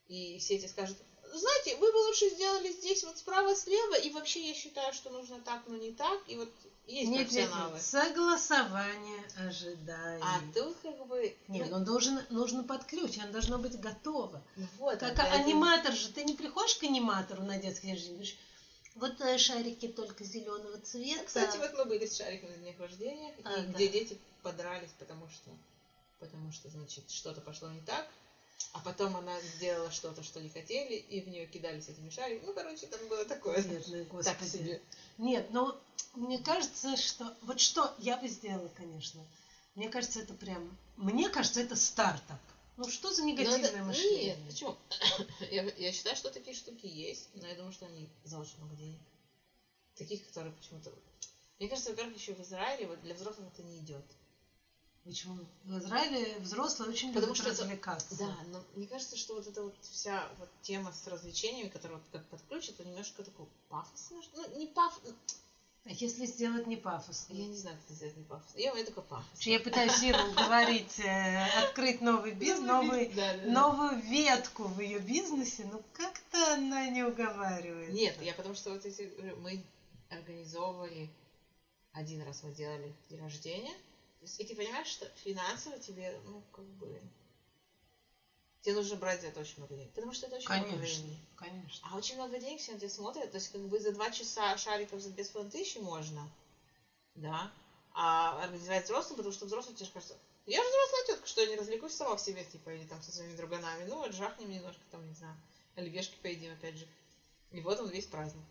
и 0.08 0.38
все 0.38 0.54
эти 0.54 0.66
скажут, 0.66 0.96
знаете, 1.38 1.76
вы 1.76 1.92
бы 1.92 1.96
лучше 1.96 2.28
сделали 2.30 2.72
здесь 2.72 3.04
вот 3.04 3.18
справа-слева, 3.18 3.94
и 3.94 4.10
вообще 4.10 4.48
я 4.48 4.54
считаю, 4.54 4.92
что 4.92 5.10
нужно 5.10 5.40
так, 5.40 5.62
но 5.66 5.76
не 5.76 5.92
так, 5.92 6.20
и 6.26 6.36
вот 6.36 6.50
есть 6.86 7.10
Нет, 7.10 7.30
нет, 7.30 7.48
профессионалы. 7.50 7.74
нет. 7.74 7.82
Согласование 7.82 9.22
ожиданий. 9.38 10.22
А 10.24 10.40
тут 10.54 10.76
как 10.82 11.06
бы... 11.06 11.34
Нет, 11.48 11.68
ну, 11.70 11.76
он 11.76 11.84
должен, 11.84 12.20
нужно 12.30 12.64
под 12.64 12.84
ключ, 12.84 13.18
оно 13.18 13.32
должно 13.32 13.58
быть 13.58 13.78
готово. 13.80 14.42
ну 14.56 14.66
вот, 14.78 14.98
Как 14.98 15.12
этого- 15.12 15.28
аниматор 15.30 15.92
же, 15.92 16.08
ты 16.12 16.24
не 16.24 16.34
приходишь 16.34 16.76
к 16.76 16.82
аниматору 16.84 17.42
на 17.42 17.58
детский 17.58 17.90
рождения, 17.92 18.14
говоришь, 18.14 18.36
вот 18.96 19.20
э, 19.20 19.38
шарики 19.38 19.88
только 19.88 20.24
зеленого 20.24 20.78
цвета. 20.80 21.24
Кстати, 21.24 21.56
вот 21.58 21.72
мы 21.74 21.84
были 21.84 22.06
с 22.06 22.16
шариками 22.16 22.50
на 22.50 22.56
днях 22.58 22.78
рождения, 22.80 23.32
и 23.38 23.42
А, 23.44 23.60
где 23.62 23.86
да. 23.86 23.92
дети 23.92 24.18
подрались, 24.42 24.90
потому 24.98 25.28
что, 25.28 25.50
потому 26.18 26.50
что, 26.52 26.68
значит, 26.70 27.08
что-то 27.10 27.40
пошло 27.40 27.68
не 27.70 27.80
так, 27.82 28.08
а 28.72 28.80
потом 28.80 29.16
она 29.16 29.40
сделала 29.40 29.90
что-то, 29.90 30.22
что 30.22 30.40
не 30.40 30.48
хотели, 30.48 30.94
и 30.94 31.20
в 31.20 31.28
нее 31.28 31.46
кидались 31.46 31.88
этими 31.88 32.10
шариками. 32.10 32.46
Ну, 32.46 32.54
короче, 32.54 32.86
там 32.86 33.00
было 33.08 33.24
такое. 33.24 33.60
Бедный, 33.62 34.04
Так 34.04 34.08
господи. 34.12 34.48
себе. 34.48 34.82
Нет, 35.18 35.48
ну, 35.50 35.74
мне 36.14 36.38
кажется, 36.38 36.96
что... 36.96 37.36
Вот 37.42 37.60
что 37.60 37.94
я 37.98 38.16
бы 38.16 38.28
сделала, 38.28 38.68
конечно. 38.76 39.24
Мне 39.74 39.88
кажется, 39.88 40.20
это 40.20 40.34
прям... 40.34 40.76
Мне 40.96 41.28
кажется, 41.28 41.60
это 41.60 41.74
стартап. 41.76 42.38
Ну, 42.76 42.88
что 42.88 43.12
за 43.12 43.22
Но 43.22 43.28
негативное 43.28 43.68
это- 43.70 43.84
мышление? 43.84 44.36
Нет, 44.36 44.46
почему? 44.46 44.76
я, 45.50 45.62
я 45.64 45.92
считаю, 45.92 46.16
что 46.16 46.30
такие 46.30 46.56
штуки 46.56 46.86
есть, 46.86 47.28
но 47.34 47.46
я 47.46 47.54
думаю, 47.54 47.72
что 47.72 47.86
они 47.86 48.08
за 48.24 48.38
очень 48.38 48.56
много 48.58 48.76
денег. 48.76 49.00
Таких, 49.96 50.26
которые 50.28 50.52
почему-то... 50.54 50.92
Мне 51.58 51.68
кажется, 51.68 51.90
во-первых, 51.90 52.16
еще 52.16 52.34
в 52.34 52.40
Израиле 52.40 52.86
вот 52.86 53.02
для 53.02 53.14
взрослых 53.14 53.48
это 53.52 53.62
не 53.62 53.78
идет. 53.80 54.04
Почему? 55.04 55.38
В 55.64 55.78
Израиле 55.78 56.38
взрослые 56.40 56.90
очень 56.90 57.08
Потому 57.12 57.32
любят 57.32 57.38
что 57.38 57.50
это- 57.50 57.62
развлекаться. 57.62 58.18
Да, 58.18 58.36
но 58.52 58.62
мне 58.76 58.86
кажется, 58.86 59.16
что 59.16 59.34
вот 59.34 59.46
эта 59.46 59.62
вот 59.62 59.74
вся 59.82 60.28
вот 60.38 60.48
тема 60.62 60.92
с 60.92 61.06
развлечениями, 61.06 61.68
которая 61.68 61.98
вот 61.98 62.06
как 62.12 62.24
под 62.28 62.40
ключ, 62.48 62.68
это 62.68 62.84
немножко 62.84 63.22
такой 63.24 63.46
пафосно. 63.68 64.22
что- 64.22 64.36
Ну, 64.36 64.58
не 64.58 64.66
пафос. 64.66 65.00
А 65.86 65.90
если 65.92 66.26
сделать 66.26 66.66
не 66.66 66.76
пафосно? 66.76 67.32
Я 67.32 67.46
не 67.46 67.56
знаю, 67.56 67.74
как 67.78 67.86
это 67.86 67.94
сделать 67.94 68.16
не 68.18 68.24
пафосно. 68.24 68.58
Я 68.58 68.72
умею 68.72 68.86
только 68.86 69.00
пафос. 69.00 69.40
Я 69.40 69.58
пытаюсь 69.60 70.02
Иру 70.02 70.22
уговорить 70.30 71.00
э, 71.00 71.46
открыть 71.64 72.02
новый 72.02 72.32
бизнес, 72.32 72.66
новый, 72.68 73.10
новую 73.50 73.98
ветку 74.02 74.64
в 74.64 74.78
ее 74.80 74.98
бизнесе, 74.98 75.64
но 75.72 75.80
как-то 75.94 76.52
она 76.54 76.86
не 76.90 77.02
уговаривает. 77.02 77.94
Нет, 77.94 78.20
я 78.20 78.34
потому 78.34 78.54
что 78.54 78.70
вот 78.70 78.84
эти 78.84 79.10
мы 79.38 79.64
организовывали 80.10 81.08
один 81.92 82.22
раз 82.22 82.42
мы 82.42 82.52
делали 82.52 82.94
день 83.08 83.20
рождения. 83.22 83.72
То 84.20 84.24
есть, 84.24 84.38
и 84.38 84.44
ты 84.44 84.54
понимаешь, 84.54 84.86
что 84.86 85.06
финансово 85.24 85.78
тебе, 85.78 86.14
ну, 86.26 86.42
как 86.52 86.66
бы, 86.66 87.00
тебе 88.60 88.74
нужно 88.74 88.96
брать 88.96 89.22
за 89.22 89.28
это 89.28 89.40
очень 89.40 89.56
много 89.56 89.74
денег. 89.74 89.90
Потому 89.92 90.12
что 90.12 90.26
это 90.26 90.36
очень 90.36 90.52
много 90.52 90.68
Конечно, 90.68 90.84
времени. 90.84 91.18
конечно. 91.36 91.88
А 91.90 91.96
очень 91.96 92.16
много 92.16 92.38
денег 92.38 92.60
все 92.60 92.72
на 92.72 92.78
тебя 92.78 92.90
смотрят. 92.90 93.30
То 93.30 93.38
есть, 93.38 93.48
как 93.48 93.62
бы 93.62 93.80
за 93.80 93.92
два 93.92 94.10
часа 94.10 94.54
шариков 94.58 95.00
за 95.00 95.08
две 95.08 95.24
с 95.24 95.30
половиной 95.30 95.50
тысячи 95.52 95.78
можно. 95.78 96.30
Да. 97.14 97.50
А 97.92 98.42
организовать 98.42 98.84
взрослым, 98.84 99.16
потому 99.16 99.32
что 99.32 99.46
взрослый 99.46 99.74
тебе 99.74 99.86
же 99.86 99.92
кажется, 99.92 100.18
я 100.44 100.62
же 100.62 100.68
взрослая 100.68 101.02
тетка, 101.06 101.26
что 101.26 101.40
я 101.40 101.46
не 101.46 101.56
развлекусь 101.56 101.92
сама 101.92 102.14
в 102.14 102.20
себе, 102.20 102.44
типа, 102.44 102.68
или 102.74 102.84
там 102.84 103.00
со 103.00 103.12
своими 103.12 103.34
друганами. 103.34 103.84
Ну, 103.84 103.96
вот 103.96 104.12
жахнем 104.12 104.50
немножко, 104.50 104.82
там, 104.90 105.06
не 105.08 105.14
знаю, 105.14 105.34
оливьешки 105.76 106.16
поедим, 106.20 106.52
опять 106.52 106.76
же. 106.76 106.86
И 107.52 107.60
вот 107.62 107.78
он 107.78 107.88
весь 107.88 108.06
праздник. 108.06 108.44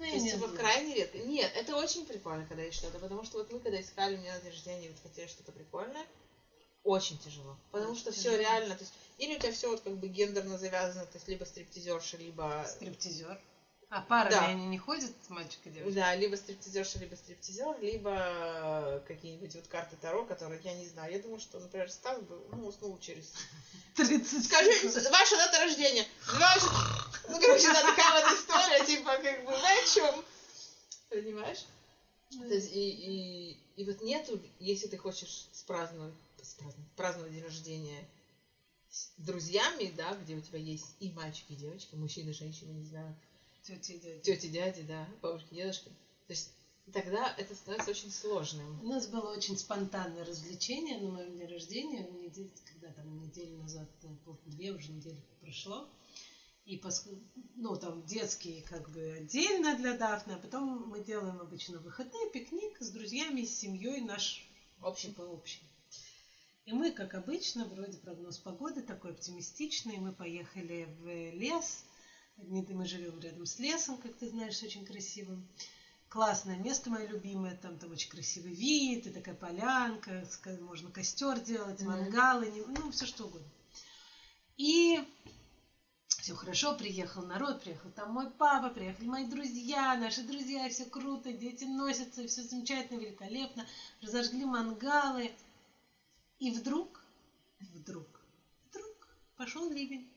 Ну, 0.00 0.06
То 0.06 0.12
есть, 0.12 0.30
типа, 0.32 0.48
крайне 0.48 0.94
редко. 0.94 1.18
Нет, 1.18 1.52
это 1.54 1.76
очень 1.76 2.06
прикольно, 2.06 2.46
когда 2.46 2.62
есть 2.62 2.78
что-то, 2.78 2.98
потому 2.98 3.22
что 3.22 3.36
вот 3.36 3.52
мы, 3.52 3.60
когда 3.60 3.78
искали 3.78 4.16
мне 4.16 4.32
на 4.32 4.40
день 4.40 4.50
рождения, 4.50 4.88
вот 4.88 4.98
хотели 5.02 5.26
что-то 5.26 5.52
прикольное, 5.52 6.06
очень 6.84 7.18
тяжело. 7.18 7.54
Потому 7.70 7.92
Очень 7.92 8.00
что 8.00 8.12
все 8.12 8.38
реально, 8.38 8.74
то 8.76 8.80
есть, 8.80 8.94
или 9.18 9.36
у 9.36 9.38
тебя 9.38 9.52
все 9.52 9.68
вот 9.68 9.80
как 9.80 9.98
бы 9.98 10.08
гендерно 10.08 10.56
завязано, 10.56 11.04
то 11.04 11.16
есть, 11.18 11.28
либо 11.28 11.44
стриптизерша, 11.44 12.16
либо 12.16 12.64
Стриптизер. 12.66 13.38
А 13.90 14.00
парами 14.00 14.30
Да. 14.30 14.46
они 14.46 14.66
не 14.68 14.78
ходят, 14.78 15.10
мальчик 15.28 15.58
и 15.64 15.70
девочка? 15.70 15.94
Да, 16.00 16.14
либо 16.14 16.36
стриптизерша, 16.36 16.98
либо 17.00 17.14
стриптизер, 17.16 17.76
либо 17.82 19.02
какие-нибудь 19.06 19.54
вот 19.54 19.66
карты 19.66 19.96
Таро, 20.00 20.24
которые 20.24 20.62
я 20.62 20.72
не 20.74 20.86
знаю. 20.86 21.12
Я 21.12 21.18
думаю, 21.18 21.40
что, 21.40 21.58
например, 21.58 21.90
Стас 21.90 22.20
бы 22.22 22.40
ну, 22.52 22.68
уснул 22.68 22.98
через... 23.00 23.34
30 23.96 24.44
Скажи, 24.46 25.10
ваша 25.10 25.36
дата 25.36 25.58
рождения. 25.58 26.06
Двадцать- 26.32 27.09
Ну, 27.28 27.38
короче, 27.40 27.72
да, 27.72 27.82
такая 27.82 28.22
вот 28.22 28.32
история, 28.38 28.84
типа, 28.84 29.16
как 29.18 29.44
бы, 29.44 29.50
на 29.52 29.86
чем? 29.94 30.24
Понимаешь? 31.08 31.64
То 32.30 32.54
есть, 32.54 32.68
и, 32.70 32.90
и, 32.90 33.56
и 33.76 33.84
вот 33.84 34.00
нету, 34.00 34.40
если 34.58 34.86
ты 34.86 34.96
хочешь 34.96 35.46
спраздновать, 35.52 36.14
спраздновать, 36.42 36.90
праздновать 36.96 37.32
день 37.32 37.42
рождения 37.42 38.06
с 38.90 39.08
друзьями, 39.16 39.92
да, 39.96 40.14
где 40.14 40.34
у 40.36 40.40
тебя 40.40 40.58
есть 40.58 40.94
и 41.00 41.10
мальчики, 41.10 41.52
и 41.52 41.56
девочки, 41.56 41.94
мужчины, 41.94 42.32
женщины, 42.32 42.70
не 42.70 42.84
знаю, 42.86 43.14
Тети 43.62 43.96
дяди. 43.96 44.20
тети, 44.20 44.46
дяди, 44.46 44.82
да, 44.82 45.06
бабушки, 45.20 45.54
дедушки. 45.54 45.88
То 46.26 46.32
есть 46.32 46.48
тогда 46.92 47.32
это 47.36 47.54
становится 47.54 47.90
очень 47.90 48.10
сложным. 48.10 48.80
У 48.80 48.86
нас 48.86 49.06
было 49.06 49.32
очень 49.32 49.56
спонтанное 49.56 50.24
развлечение 50.24 50.98
на 50.98 51.08
моем 51.08 51.34
дне 51.34 51.46
рождения, 51.46 52.02
неделю, 52.02 52.50
когда 52.64 52.90
там 52.92 53.20
неделю 53.22 53.58
назад, 53.58 53.88
пол- 54.24 54.38
две 54.46 54.72
уже 54.72 54.90
недели 54.90 55.20
прошло. 55.40 55.86
И 56.70 56.76
поск- 56.76 57.18
ну, 57.56 57.74
там 57.74 58.04
детские 58.06 58.62
как 58.62 58.88
бы 58.90 59.10
отдельно 59.10 59.74
для 59.74 59.92
Дафны, 59.92 60.34
а 60.34 60.38
потом 60.38 60.88
мы 60.88 61.00
делаем 61.00 61.40
обычно 61.40 61.80
выходные 61.80 62.30
пикник 62.30 62.76
с 62.78 62.90
друзьями, 62.90 63.42
с 63.42 63.58
семьей 63.58 64.00
наш 64.00 64.46
Общий. 64.80 65.08
типа 65.08 65.22
общий. 65.22 65.68
И 66.66 66.72
мы, 66.72 66.92
как 66.92 67.14
обычно, 67.14 67.64
вроде 67.64 67.98
прогноз 67.98 68.38
погоды 68.38 68.82
такой 68.82 69.10
оптимистичный, 69.10 69.98
мы 69.98 70.12
поехали 70.12 70.88
в 71.00 71.30
лес. 71.32 71.84
Мы 72.36 72.86
живем 72.86 73.18
рядом 73.18 73.46
с 73.46 73.58
лесом, 73.58 73.98
как 73.98 74.14
ты 74.14 74.28
знаешь, 74.28 74.62
очень 74.62 74.84
красивым. 74.84 75.44
Классное 76.08 76.56
место 76.56 76.88
мое 76.88 77.04
любимое, 77.04 77.56
там, 77.56 77.78
там 77.78 77.90
очень 77.90 78.08
красивый 78.08 78.52
вид, 78.52 79.08
и 79.08 79.10
такая 79.10 79.34
полянка, 79.34 80.24
можно 80.60 80.88
костер 80.88 81.40
делать, 81.40 81.82
мангалы, 81.82 82.48
ну, 82.48 82.92
все 82.92 83.06
что 83.06 83.24
угодно. 83.24 83.50
И 84.56 85.00
все 86.20 86.34
хорошо, 86.34 86.74
приехал 86.74 87.22
народ, 87.22 87.62
приехал 87.62 87.90
там 87.92 88.12
мой 88.12 88.30
папа, 88.30 88.68
приехали 88.68 89.06
мои 89.06 89.24
друзья, 89.24 89.96
наши 89.96 90.22
друзья, 90.22 90.68
все 90.68 90.84
круто, 90.84 91.32
дети 91.32 91.64
носятся, 91.64 92.26
все 92.26 92.42
замечательно, 92.42 93.00
великолепно, 93.00 93.66
разожгли 94.02 94.44
мангалы. 94.44 95.32
И 96.38 96.50
вдруг, 96.50 97.00
вдруг, 97.60 98.06
вдруг 98.68 99.08
пошел 99.36 99.70
ливень. 99.70 100.10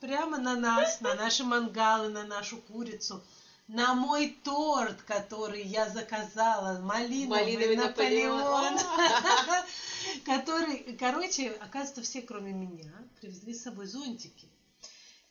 Прямо 0.00 0.38
на 0.38 0.56
нас, 0.56 1.00
на 1.00 1.14
наши 1.14 1.44
мангалы, 1.44 2.08
на 2.08 2.24
нашу 2.24 2.58
курицу, 2.58 3.22
на 3.68 3.94
мой 3.94 4.36
торт, 4.44 5.02
который 5.02 5.62
я 5.62 5.88
заказала, 5.88 6.80
малиновый, 6.80 7.56
Малиновый. 7.56 7.76
Наполеон. 7.76 8.78
Который, 10.24 10.96
короче, 10.98 11.50
оказывается, 11.50 12.02
все, 12.02 12.22
кроме 12.22 12.52
меня, 12.52 12.92
привезли 13.20 13.54
с 13.54 13.62
собой 13.62 13.86
зонтики. 13.86 14.48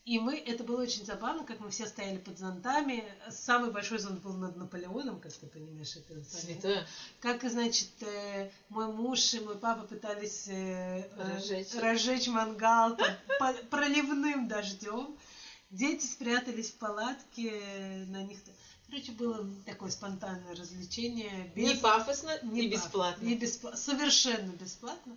И 0.03 0.17
мы, 0.17 0.35
это 0.35 0.63
было 0.63 0.81
очень 0.81 1.05
забавно, 1.05 1.43
как 1.43 1.59
мы 1.59 1.69
все 1.69 1.85
стояли 1.85 2.17
под 2.17 2.39
зонтами. 2.39 3.03
Самый 3.29 3.69
большой 3.71 3.99
зонт 3.99 4.21
был 4.21 4.33
над 4.33 4.55
Наполеоном, 4.57 5.19
как 5.19 5.31
ты 5.31 5.45
понимаешь, 5.45 5.95
это 5.95 6.23
Святое. 6.23 6.87
как, 7.19 7.43
значит, 7.49 7.89
э, 8.01 8.49
мой 8.69 8.87
муж 8.91 9.33
и 9.35 9.39
мой 9.41 9.57
папа 9.59 9.83
пытались 9.85 10.47
э, 10.47 11.01
э, 11.01 11.35
Разжечь. 11.35 11.75
разжечь 11.75 12.27
мангал 12.27 12.97
под, 13.39 13.69
проливным 13.69 14.47
дождем. 14.47 15.15
Дети 15.69 16.05
спрятались 16.07 16.71
в 16.71 16.75
палатке, 16.75 18.05
на 18.09 18.23
них... 18.23 18.39
Короче, 18.89 19.11
было 19.13 19.47
такое 19.65 19.89
спонтанное 19.91 20.55
развлечение. 20.55 21.51
Не 21.55 21.75
пафосно, 21.75 22.37
не 22.41 22.61
не 22.61 22.67
бесплатно. 22.69 23.23
Не 23.23 23.37
беспла- 23.37 23.75
Совершенно 23.77 24.51
бесплатно. 24.53 25.15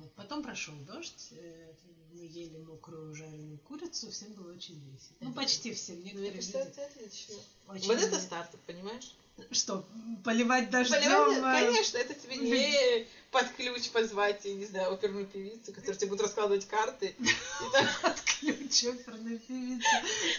Вот. 0.00 0.12
Потом 0.14 0.42
прошел 0.42 0.74
дождь, 0.86 1.28
э, 1.32 1.72
мы 2.12 2.20
ели 2.26 2.56
мокрую 2.58 3.14
жареную 3.14 3.58
курицу, 3.58 4.10
всем 4.10 4.32
было 4.32 4.52
очень 4.52 4.74
весело. 4.74 5.16
Ну, 5.20 5.32
почти 5.32 5.72
всем, 5.74 5.96
Ну, 5.96 6.02
некоторые 6.04 6.32
люди. 6.32 6.50
это 6.56 6.84
отлично. 6.86 7.34
очень 7.68 7.86
Вот 7.86 7.98
это 7.98 8.18
стартап, 8.18 8.60
понимаешь? 8.66 9.14
Что, 9.52 9.86
поливать 10.24 10.70
дождем? 10.70 10.98
Поливание, 11.00 11.38
э, 11.38 11.66
Конечно, 11.66 11.98
это 11.98 12.14
тебе 12.14 12.36
не 12.36 13.06
под 13.30 13.48
ключ 13.52 13.88
позвать, 13.90 14.44
я 14.44 14.54
не 14.54 14.66
знаю, 14.66 14.92
оперную 14.92 15.26
певицу, 15.26 15.72
которая 15.72 15.96
тебе 15.96 16.10
будет 16.10 16.22
раскладывать 16.22 16.66
карты. 16.66 17.14
Так, 17.72 18.16
Ключ 18.40 18.84
оперной 18.84 19.38
певицы. 19.38 19.86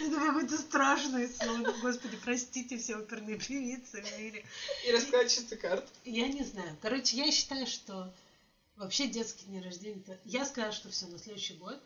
Это 0.00 0.16
какой-то 0.16 0.58
страшный 0.58 1.28
сон. 1.28 1.64
Господи, 1.80 2.16
простите 2.24 2.76
все 2.78 2.96
оперные 2.96 3.38
певицы 3.38 4.02
в 4.02 4.18
мире. 4.18 4.44
и 4.86 4.92
раскладчица 4.92 5.56
карт. 5.56 5.88
Я 6.04 6.26
не 6.28 6.44
знаю. 6.44 6.76
Короче, 6.82 7.16
я 7.16 7.30
считаю, 7.32 7.66
что 7.66 8.12
Вообще 8.76 9.06
детский 9.06 9.46
день 9.46 9.60
рождения. 9.62 9.98
это- 10.06 10.18
Я 10.24 10.44
скажу, 10.44 10.72
что 10.72 10.88
все, 10.88 11.06
на 11.06 11.18
следующий 11.18 11.54
год 11.54 11.80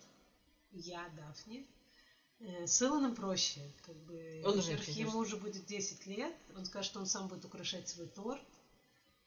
я, 0.70 1.08
Дафни, 1.16 1.66
э, 2.38 2.66
с 2.66 2.80
Илоном 2.82 3.14
проще. 3.14 3.60
Как 3.82 3.96
бы, 4.04 4.42
Он 4.44 4.56
не 4.56 4.76
ему 5.00 5.18
уже 5.18 5.36
будет 5.36 5.66
10 5.66 6.06
лет. 6.06 6.34
Он 6.54 6.64
скажет, 6.64 6.90
что 6.90 7.00
он 7.00 7.06
сам 7.06 7.28
будет 7.28 7.44
украшать 7.44 7.88
свой 7.88 8.06
торт. 8.06 8.42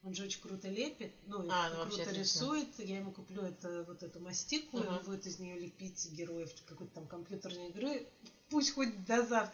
Он 0.01 0.13
же 0.13 0.23
очень 0.23 0.39
круто 0.39 0.69
лепит, 0.69 1.11
ну, 1.25 1.45
А, 1.51 1.69
ну, 1.69 1.83
круто 1.83 1.97
рисует. 2.21 2.79
Я 2.79 2.97
ему 2.97 3.11
куплю 3.11 3.41
это, 3.41 3.83
вот 3.83 4.01
эту 4.01 4.21
мастику, 4.21 4.77
и 4.77 4.87
он 4.87 5.03
будет 5.03 5.25
из 5.25 5.39
нее 5.39 5.57
лепить 5.59 6.09
героев 6.11 6.49
какой-то 6.65 6.93
там 6.93 7.05
компьютерной 7.07 7.67
игры. 7.67 8.07
Пусть 8.49 8.71
хоть 8.71 9.03
до 9.05 9.25
завтра. 9.25 9.53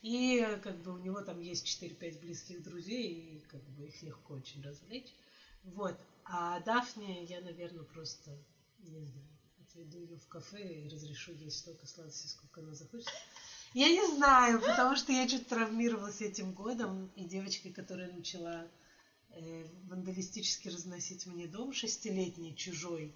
И 0.00 0.58
как 0.62 0.76
бы 0.80 0.92
у 0.94 0.98
него 0.98 1.20
там 1.20 1.38
есть 1.40 1.66
4-5 1.66 2.18
близких 2.18 2.62
друзей, 2.62 3.12
и 3.36 3.40
как 3.50 3.62
бы 3.72 3.86
их 3.86 4.02
легко 4.02 4.34
очень 4.34 4.62
развлечь. 4.62 5.12
Вот. 5.64 5.96
А 6.24 6.60
Дафне 6.60 7.24
я, 7.24 7.40
наверное, 7.40 7.84
просто, 7.84 8.30
не 8.78 9.06
знаю, 9.06 9.28
отведу 9.62 9.98
ее 9.98 10.16
в 10.16 10.26
кафе 10.28 10.82
и 10.82 10.88
разрешу 10.88 11.32
ей 11.32 11.50
столько 11.50 11.86
сладостей, 11.86 12.30
сколько 12.30 12.60
она 12.60 12.74
захочет. 12.74 13.12
Я 13.74 13.88
не 13.88 14.06
знаю, 14.16 14.60
потому 14.60 14.96
что 14.96 15.12
я 15.12 15.28
что-то 15.28 15.50
травмировалась 15.50 16.20
этим 16.20 16.52
годом, 16.52 17.10
и 17.16 17.24
девочкой, 17.24 17.72
которая 17.72 18.10
начала 18.10 18.68
э, 19.30 19.66
вандалистически 19.88 20.68
разносить 20.68 21.26
мне 21.26 21.46
дом 21.48 21.72
шестилетний, 21.72 22.54
чужой. 22.54 23.12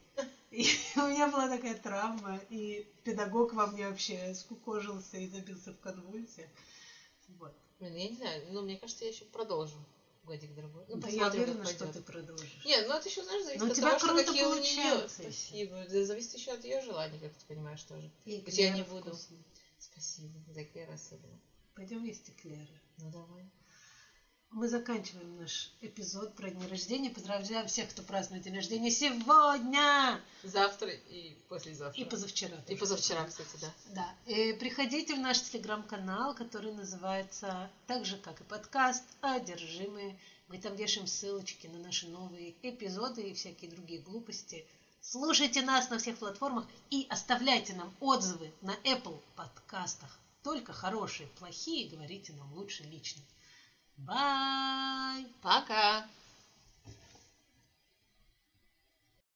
И 0.50 0.66
у 0.96 1.06
меня 1.06 1.28
была 1.28 1.48
такая 1.48 1.76
травма, 1.76 2.40
и 2.50 2.86
педагог 3.04 3.52
во 3.52 3.68
мне 3.68 3.88
вообще 3.88 4.34
скукожился 4.34 5.16
и 5.16 5.28
забился 5.28 5.72
в 5.72 5.78
конвульсиях. 5.78 6.50
Вот. 7.28 7.54
Блин, 7.78 7.94
я 7.94 8.08
не 8.08 8.16
знаю, 8.16 8.52
ну, 8.52 8.62
мне 8.62 8.76
кажется, 8.76 9.04
я 9.04 9.10
еще 9.10 9.24
продолжу 9.26 9.78
годик 10.28 10.54
другой. 10.54 10.84
Ну, 10.88 10.96
Да 10.96 11.08
я 11.08 11.26
уверена, 11.28 11.64
что 11.64 11.90
ты 11.92 12.00
продолжишь. 12.00 12.64
Нет, 12.64 12.84
ну 12.86 12.94
это 12.94 13.08
еще, 13.08 13.22
знаешь, 13.22 13.42
зависит 13.42 13.60
Но 13.64 13.70
от 13.70 13.74
тебя 13.74 13.86
того, 13.96 13.98
что 13.98 14.14
какие 14.24 14.42
у 14.42 14.52
нее. 14.54 14.74
получается. 14.76 15.22
Спасибо. 15.22 15.74
Это 15.76 16.04
зависит 16.04 16.34
еще 16.34 16.52
от 16.52 16.64
ее 16.64 16.80
желаний, 16.80 17.18
как 17.18 17.32
ты 17.32 17.44
понимаешь, 17.46 17.82
тоже. 17.82 18.10
И 18.24 18.42
я 18.46 18.68
не 18.70 18.82
буду. 18.82 19.10
вкусные. 19.10 19.42
Спасибо 19.78 20.38
за 20.48 20.62
эклер 20.62 20.90
особенно. 20.90 21.38
Пойдем 21.74 22.04
есть 22.04 22.28
эклеры. 22.28 22.80
Ну 22.98 23.10
давай. 23.10 23.48
Мы 24.50 24.66
заканчиваем 24.66 25.37
наш 25.37 25.70
эпизод 25.82 26.34
про 26.34 26.50
день 26.50 26.68
рождения. 26.68 27.11
Поздравляем 27.11 27.66
всех, 27.68 27.90
кто 27.90 28.02
празднует 28.02 28.44
день 28.44 28.56
рождения 28.56 28.90
сегодня 28.90 30.20
Завтра 30.42 30.88
и 30.88 31.34
послезавтра. 31.48 32.02
и 32.02 32.04
позавчера. 32.06 32.56
И 32.66 32.74
позавчера, 32.74 33.24
кстати, 33.26 33.56
да. 33.61 33.74
Да. 33.94 34.32
И 34.32 34.54
приходите 34.54 35.14
в 35.14 35.18
наш 35.18 35.42
телеграм-канал, 35.42 36.34
который 36.34 36.72
называется 36.72 37.70
так 37.87 38.06
же, 38.06 38.16
как 38.16 38.40
и 38.40 38.44
подкаст 38.44 39.04
«Одержимые». 39.20 40.18
Мы 40.48 40.58
там 40.58 40.74
вешаем 40.76 41.06
ссылочки 41.06 41.66
на 41.66 41.78
наши 41.78 42.08
новые 42.08 42.54
эпизоды 42.62 43.22
и 43.22 43.34
всякие 43.34 43.70
другие 43.70 44.00
глупости. 44.00 44.66
Слушайте 45.02 45.61
нас 45.61 45.90
на 45.90 45.98
всех 45.98 46.16
платформах 46.16 46.66
и 46.88 47.06
оставляйте 47.11 47.74
нам 47.74 47.94
отзывы 48.00 48.50
на 48.62 48.74
Apple 48.84 49.20
подкастах. 49.37 50.18
Только 50.42 50.72
хорошие, 50.72 51.28
плохие 51.38 51.90
говорите 51.90 52.32
нам 52.32 52.50
лучше 52.54 52.82
лично. 52.84 53.22
Бай! 53.98 55.26
Пока! 55.42 56.04